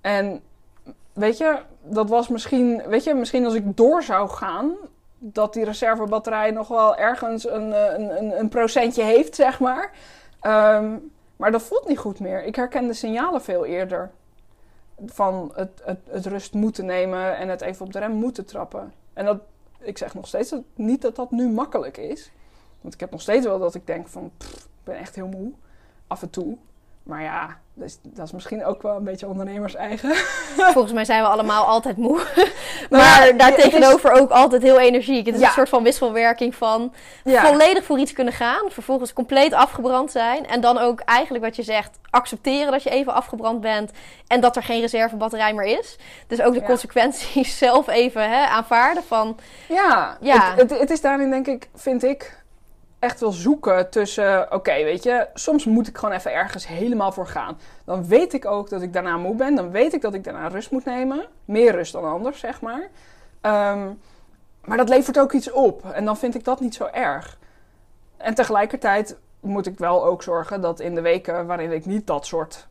En 0.00 0.40
weet 1.12 1.38
je, 1.38 1.58
dat 1.82 2.08
was 2.08 2.28
misschien, 2.28 2.82
weet 2.86 3.04
je, 3.04 3.14
misschien 3.14 3.44
als 3.44 3.54
ik 3.54 3.76
door 3.76 4.02
zou 4.02 4.28
gaan, 4.28 4.72
dat 5.18 5.52
die 5.52 5.64
reservebatterij 5.64 6.50
nog 6.50 6.68
wel 6.68 6.96
ergens 6.96 7.48
een, 7.48 7.72
eh, 7.72 7.98
een, 7.98 8.38
een 8.38 8.48
procentje 8.48 9.02
heeft, 9.02 9.34
zeg 9.34 9.60
maar. 9.60 9.90
Ehm, 10.40 10.96
maar 11.42 11.52
dat 11.52 11.62
voelt 11.62 11.88
niet 11.88 11.98
goed 11.98 12.20
meer. 12.20 12.44
Ik 12.44 12.56
herken 12.56 12.86
de 12.86 12.92
signalen 12.92 13.42
veel 13.42 13.64
eerder. 13.64 14.10
Van 15.06 15.52
het, 15.54 15.82
het, 15.84 15.98
het 16.10 16.26
rust 16.26 16.54
moeten 16.54 16.86
nemen 16.86 17.36
en 17.36 17.48
het 17.48 17.60
even 17.60 17.86
op 17.86 17.92
de 17.92 17.98
rem 17.98 18.12
moeten 18.12 18.46
trappen. 18.46 18.92
En 19.12 19.24
dat, 19.24 19.40
ik 19.78 19.98
zeg 19.98 20.14
nog 20.14 20.26
steeds 20.26 20.54
niet 20.74 21.02
dat 21.02 21.16
dat 21.16 21.30
nu 21.30 21.48
makkelijk 21.48 21.96
is. 21.96 22.30
Want 22.80 22.94
ik 22.94 23.00
heb 23.00 23.10
nog 23.10 23.20
steeds 23.20 23.46
wel 23.46 23.58
dat 23.58 23.74
ik 23.74 23.86
denk 23.86 24.08
van, 24.08 24.30
pff, 24.36 24.54
ik 24.54 24.84
ben 24.84 24.96
echt 24.96 25.14
heel 25.14 25.26
moe. 25.26 25.52
Af 26.06 26.22
en 26.22 26.30
toe. 26.30 26.56
Maar 27.02 27.22
ja, 27.22 27.60
dus, 27.74 27.98
dat 28.02 28.26
is 28.26 28.32
misschien 28.32 28.64
ook 28.64 28.82
wel 28.82 28.96
een 28.96 29.04
beetje 29.04 29.26
ondernemers 29.26 29.74
eigen. 29.74 30.14
Volgens 30.56 30.92
mij 30.92 31.04
zijn 31.04 31.22
we 31.22 31.28
allemaal 31.28 31.64
altijd 31.66 31.96
moe. 31.96 32.16
Nou 32.36 32.46
maar 33.02 33.26
ja, 33.26 33.32
daartegenover 33.32 34.12
ook 34.12 34.30
altijd 34.30 34.62
heel 34.62 34.78
energiek. 34.78 35.26
Het 35.26 35.34
is 35.34 35.40
Ja. 35.40 35.46
een 35.46 35.52
soort 35.52 35.68
van 35.68 35.82
wisselwerking 35.82 36.54
van 36.54 36.92
Ja. 37.24 37.46
volledig 37.46 37.84
voor 37.84 37.98
iets 37.98 38.12
kunnen 38.12 38.32
gaan. 38.32 38.70
Vervolgens 38.70 39.12
compleet 39.12 39.52
afgebrand 39.52 40.10
zijn. 40.10 40.46
En 40.46 40.60
dan 40.60 40.78
ook 40.78 41.00
eigenlijk 41.00 41.44
wat 41.44 41.56
je 41.56 41.62
zegt, 41.62 41.98
accepteren 42.10 42.72
dat 42.72 42.82
je 42.82 42.90
even 42.90 43.14
afgebrand 43.14 43.60
bent. 43.60 43.90
En 44.26 44.40
dat 44.40 44.56
er 44.56 44.62
geen 44.62 44.80
reservebatterij 44.80 45.52
meer 45.54 45.78
is. 45.78 45.96
Dus 46.26 46.42
ook 46.42 46.54
de 46.54 46.62
consequenties 46.62 47.58
zelf 47.66 47.88
even 47.88 48.30
hè, 48.30 48.44
aanvaarden 48.46 49.02
van... 49.04 49.38
Ja, 49.68 50.16
Ja. 50.20 50.50
Het, 50.56 50.70
het, 50.70 50.80
het 50.80 50.90
is 50.90 51.00
daarin 51.00 51.30
denk 51.30 51.46
ik, 51.46 51.68
vind 51.74 52.02
ik, 52.04 52.41
echt 53.02 53.20
wel 53.20 53.32
zoeken 53.32 53.90
tussen... 53.90 54.52
Oké, 54.52 54.84
weet 54.84 55.02
je, 55.02 55.26
soms 55.34 55.64
moet 55.64 55.88
ik 55.88 55.98
gewoon 55.98 56.14
even 56.14 56.32
ergens 56.32 56.66
helemaal 56.66 57.12
voor 57.12 57.26
gaan. 57.26 57.58
Dan 57.84 58.06
weet 58.06 58.32
ik 58.32 58.46
ook 58.46 58.68
dat 58.68 58.82
ik 58.82 58.92
daarna 58.92 59.16
moe 59.16 59.34
ben. 59.34 59.54
Dan 59.54 59.70
weet 59.70 59.92
ik 59.92 60.00
dat 60.00 60.14
ik 60.14 60.24
daarna 60.24 60.48
rust 60.48 60.70
moet 60.70 60.84
nemen. 60.84 61.26
Meer 61.44 61.72
rust 61.72 61.92
dan 61.92 62.04
anders, 62.04 62.40
zeg 62.40 62.60
maar. 62.60 62.88
Ehm, 63.40 63.90
maar 64.64 64.76
dat 64.76 64.88
levert 64.88 65.18
ook 65.18 65.32
iets 65.32 65.50
op. 65.52 65.90
En 65.92 66.04
dan 66.04 66.16
vind 66.16 66.34
ik 66.34 66.44
dat 66.44 66.60
niet 66.60 66.74
zo 66.74 66.88
erg. 66.92 67.38
En 68.16 68.34
tegelijkertijd 68.34 69.16
moet 69.40 69.66
ik 69.66 69.78
wel 69.78 70.04
ook 70.04 70.22
zorgen 70.22 70.60
dat 70.60 70.80
in 70.80 70.94
de 70.94 71.00
weken 71.00 71.46
waarin 71.46 71.72
ik 71.72 71.86
niet 71.86 72.06
dat 72.06 72.26
soort 72.26 72.66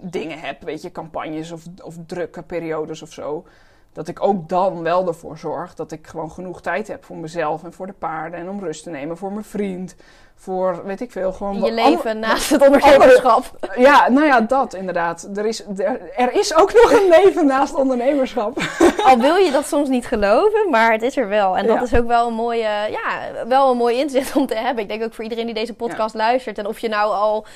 dingen 0.00 0.38
heb, 0.38 0.62
weet 0.62 0.82
je, 0.82 0.92
campagnes 0.92 1.50
of, 1.50 1.62
of 1.82 1.94
drukke 2.06 2.42
periodes 2.42 3.02
of 3.02 3.12
zo, 3.12 3.46
dat 3.92 4.08
ik 4.08 4.22
ook 4.22 4.48
dan 4.48 4.82
wel 4.82 5.06
ervoor 5.06 5.38
zorg 5.38 5.74
dat 5.74 5.92
ik 5.92 6.06
gewoon 6.06 6.30
genoeg 6.30 6.60
tijd 6.60 6.88
heb 6.88 7.04
voor 7.04 7.16
mezelf 7.16 7.64
en 7.64 7.72
voor 7.72 7.86
de 7.86 7.92
paarden 7.92 8.40
en 8.40 8.48
om 8.48 8.60
rust 8.60 8.82
te 8.82 8.90
nemen 8.90 9.16
voor 9.16 9.32
mijn 9.32 9.44
vriend, 9.44 9.94
voor 10.36 10.84
weet 10.84 11.00
ik 11.00 11.12
veel, 11.12 11.32
gewoon 11.32 11.62
Je 11.62 11.72
leven 11.72 12.18
naast 12.18 12.50
het 12.50 12.62
ondernemerschap. 12.62 13.44
Ja, 13.76 14.08
nou 14.08 14.26
ja, 14.26 14.40
dat 14.40 14.74
inderdaad. 14.74 15.28
Er 15.34 15.46
is, 15.46 15.64
er, 15.76 16.00
er 16.16 16.32
is 16.32 16.54
ook 16.54 16.72
nog 16.72 16.92
een 16.92 17.08
leven 17.08 17.46
naast 17.46 17.74
ondernemerschap. 17.74 18.58
Al 19.06 19.18
wil 19.18 19.36
je 19.36 19.50
dat 19.50 19.66
soms 19.66 19.88
niet 19.88 20.06
geloven, 20.06 20.70
maar 20.70 20.92
het 20.92 21.02
is 21.02 21.16
er 21.16 21.28
wel. 21.28 21.56
En 21.56 21.66
dat 21.66 21.76
Ja. 21.76 21.82
is 21.82 21.94
ook 21.94 22.06
wel 22.06 22.26
een, 22.26 22.34
mooie, 22.34 22.68
ja, 22.90 23.20
wel 23.48 23.70
een 23.70 23.76
mooi 23.76 23.98
inzicht 23.98 24.36
om 24.36 24.46
te 24.46 24.54
hebben. 24.54 24.82
Ik 24.82 24.88
denk 24.88 25.02
ook 25.02 25.14
voor 25.14 25.24
iedereen 25.24 25.46
die 25.46 25.54
deze 25.54 25.74
podcast 25.74 26.14
luistert. 26.14 26.58
En 26.58 26.66
of 26.66 26.78
je 26.78 26.88
nou 26.88 27.12
al 27.12 27.46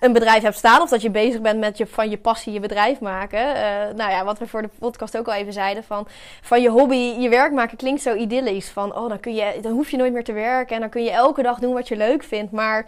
een 0.00 0.12
bedrijf 0.12 0.42
hebt 0.42 0.56
staan 0.56 0.80
of 0.82 0.88
dat 0.90 1.02
je 1.02 1.10
bezig 1.10 1.40
bent 1.40 1.58
met 1.60 1.78
je, 1.78 1.86
van 1.86 2.10
je 2.10 2.18
passie 2.18 2.52
je 2.52 2.60
bedrijf 2.60 3.00
maken. 3.00 3.54
Eh, 3.54 3.62
nou 3.96 4.10
ja, 4.10 4.24
wat 4.24 4.38
we 4.38 4.46
voor 4.46 4.62
de 4.62 4.70
podcast 4.78 5.18
ook 5.18 5.26
al 5.26 5.34
even 5.34 5.52
zeiden. 5.52 5.79
Van, 5.82 6.06
van 6.42 6.62
je 6.62 6.68
hobby 6.70 7.14
je 7.18 7.28
werk 7.28 7.52
maken 7.52 7.76
klinkt 7.76 8.02
zo 8.02 8.14
idyllisch. 8.14 8.68
Van 8.70 8.96
oh, 8.96 9.08
dan, 9.08 9.20
kun 9.20 9.34
je, 9.34 9.58
dan 9.62 9.72
hoef 9.72 9.90
je 9.90 9.96
nooit 9.96 10.12
meer 10.12 10.24
te 10.24 10.32
werken 10.32 10.74
en 10.74 10.80
dan 10.80 10.90
kun 10.90 11.02
je 11.02 11.10
elke 11.10 11.42
dag 11.42 11.58
doen 11.58 11.74
wat 11.74 11.88
je 11.88 11.96
leuk 11.96 12.22
vindt. 12.22 12.52
Maar 12.52 12.86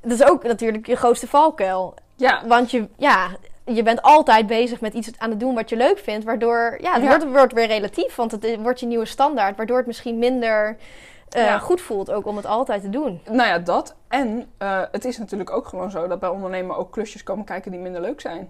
dat 0.00 0.12
is 0.12 0.24
ook 0.24 0.42
natuurlijk 0.42 0.86
je 0.86 0.96
grootste 0.96 1.26
valkuil. 1.28 1.94
Ja, 2.16 2.42
Want 2.46 2.70
je, 2.70 2.88
ja, 2.96 3.28
je 3.64 3.82
bent 3.82 4.02
altijd 4.02 4.46
bezig 4.46 4.80
met 4.80 4.94
iets 4.94 5.10
aan 5.18 5.30
het 5.30 5.40
doen 5.40 5.54
wat 5.54 5.68
je 5.68 5.76
leuk 5.76 5.98
vindt. 5.98 6.24
Waardoor, 6.24 6.78
ja, 6.80 6.92
het 6.92 7.02
Ja. 7.02 7.08
Wordt, 7.08 7.24
wordt 7.24 7.52
weer 7.52 7.66
relatief. 7.66 8.14
Want 8.14 8.30
het 8.30 8.56
wordt 8.58 8.80
je 8.80 8.86
nieuwe 8.86 9.04
standaard. 9.04 9.56
Waardoor 9.56 9.76
het 9.76 9.86
misschien 9.86 10.18
minder 10.18 10.76
eh, 11.28 11.44
Ja. 11.44 11.58
goed 11.58 11.80
voelt 11.80 12.10
ook 12.10 12.26
om 12.26 12.36
het 12.36 12.46
altijd 12.46 12.82
te 12.82 12.90
doen. 12.90 13.20
nou 13.30 13.48
ja, 13.48 13.58
dat. 13.58 13.94
En 14.08 14.46
eh, 14.58 14.82
het 14.92 15.04
is 15.04 15.18
natuurlijk 15.18 15.50
ook 15.50 15.66
gewoon 15.66 15.90
zo 15.90 16.06
dat 16.06 16.20
bij 16.20 16.28
ondernemen 16.28 16.76
ook 16.76 16.92
klusjes 16.92 17.22
komen 17.22 17.44
kijken 17.44 17.70
die 17.70 17.80
minder 17.80 18.00
leuk 18.00 18.20
zijn. 18.20 18.48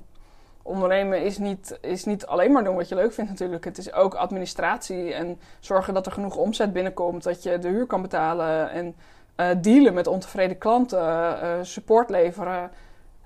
Ondernemen 0.67 1.23
is 1.23 1.39
niet, 1.39 1.79
is 1.81 2.05
niet 2.05 2.27
alleen 2.27 2.53
maar 2.53 2.65
doen 2.65 2.75
wat 2.77 2.89
je 2.89 2.95
leuk 2.95 3.13
vindt 3.13 3.31
natuurlijk. 3.31 3.65
Het 3.65 3.79
is 3.79 3.93
ook 3.93 4.15
administratie 4.15 5.15
en 5.15 5.41
zorgen 5.61 5.95
dat 5.95 6.07
er 6.07 6.13
genoeg 6.13 6.37
omzet 6.37 6.73
binnenkomt. 6.73 7.23
Dat 7.23 7.43
je 7.43 7.59
de 7.59 7.69
huur 7.69 7.87
kan 7.87 8.03
betalen 8.03 8.71
en 8.71 8.95
eh, 9.35 9.49
dealen 9.59 9.95
met 9.95 10.07
ontevreden 10.07 10.59
klanten. 10.59 11.41
eh, 11.43 11.59
support 11.63 12.11
leveren. 12.11 12.71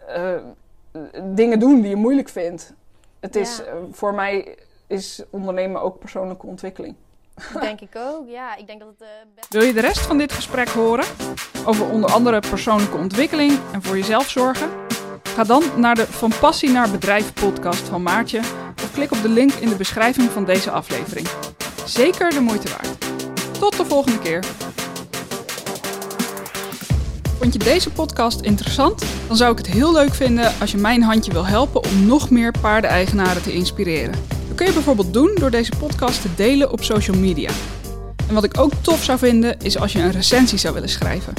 eh, 0.07 0.33
dingen 1.23 1.59
doen 1.61 1.81
die 1.81 1.91
je 1.91 1.97
moeilijk 1.97 2.29
vindt. 2.29 2.73
Het 3.21 3.37
is, 3.37 3.57
Ja. 3.57 3.65
voor 3.93 4.15
mij 4.15 4.57
is 4.87 5.23
ondernemen 5.31 5.83
ook 5.83 5.99
persoonlijke 5.99 6.47
ontwikkeling. 6.47 6.95
Dat 7.53 7.63
denk 7.63 7.81
ik 7.81 7.97
ook. 7.97 8.29
Ja, 8.29 8.57
ik 8.57 8.67
denk 8.67 8.81
dat 8.81 8.89
het 8.89 9.01
eh, 9.03 9.09
best... 9.35 9.53
Wil 9.53 9.63
je 9.63 9.73
de 9.73 9.81
rest 9.81 10.01
van 10.01 10.19
dit 10.19 10.33
gesprek 10.33 10.69
horen? 10.69 11.05
Over 11.67 11.91
onder 11.91 12.11
andere 12.13 12.41
persoonlijke 12.41 12.97
ontwikkeling 12.97 13.59
en 13.73 13.83
voor 13.83 13.97
jezelf 13.97 14.29
zorgen? 14.29 14.69
Ga 15.39 15.45
dan 15.45 15.63
naar 15.77 15.95
de 15.95 16.07
Van 16.07 16.33
Passie 16.41 16.71
naar 16.71 16.91
Bedrijf 16.91 17.33
podcast 17.33 17.89
van 17.89 18.03
Maartje 18.03 18.39
of 18.83 18.91
klik 18.93 19.13
op 19.13 19.23
de 19.23 19.29
link 19.29 19.53
in 19.53 19.69
de 19.69 19.77
beschrijving 19.77 20.31
van 20.31 20.45
deze 20.45 20.71
aflevering. 20.71 21.29
Zeker 21.85 22.31
de 22.31 22.41
moeite 22.41 22.69
waard. 22.69 22.99
Tot 23.59 23.77
de 23.77 23.85
volgende 23.85 24.19
keer. 24.19 24.45
Vond 27.39 27.53
je 27.53 27.59
deze 27.59 27.91
podcast 27.91 28.41
interessant? 28.41 29.05
Dan 29.27 29.37
zou 29.37 29.53
ik 29.53 29.59
het 29.59 29.67
heel 29.67 29.93
leuk 29.93 30.15
vinden 30.15 30.53
als 30.61 30.71
je 30.71 30.79
mijn 30.79 31.03
handje 31.03 31.33
wil 31.33 31.47
helpen 31.47 31.85
om 31.85 32.07
nog 32.07 32.31
meer 32.31 32.55
paardeneigenaren 32.61 33.43
te 33.43 33.53
inspireren. 33.53 34.15
Dat 34.49 34.57
kun 34.57 34.67
je 34.67 34.73
bijvoorbeeld 34.73 35.13
doen 35.13 35.31
door 35.35 35.51
deze 35.51 35.73
podcast 35.79 36.23
te 36.23 36.35
delen 36.35 36.73
op 36.73 36.83
social 36.83 37.17
media. 37.17 37.51
En 38.29 38.35
wat 38.35 38.45
ik 38.45 38.59
ook 38.59 38.73
tof 38.81 39.05
zou 39.05 39.19
vinden 39.19 39.59
is 39.59 39.79
als 39.79 39.93
je 39.93 39.99
een 39.99 40.13
recensie 40.13 40.59
zou 40.59 40.75
willen 40.75 40.89
schrijven. 40.89 41.35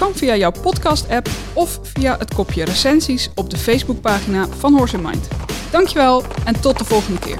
Kan 0.00 0.14
via 0.14 0.36
jouw 0.36 0.52
podcast-app 0.62 1.28
of 1.52 1.80
via 1.82 2.16
het 2.18 2.34
kopje 2.34 2.64
recensies 2.64 3.30
op 3.34 3.50
de 3.50 3.56
Facebookpagina 3.56 4.46
van 4.58 4.76
Horse 4.76 4.98
Mind. 4.98 5.28
Dankjewel 5.70 6.24
en 6.44 6.60
tot 6.60 6.78
de 6.78 6.84
volgende 6.84 7.18
keer. 7.18 7.38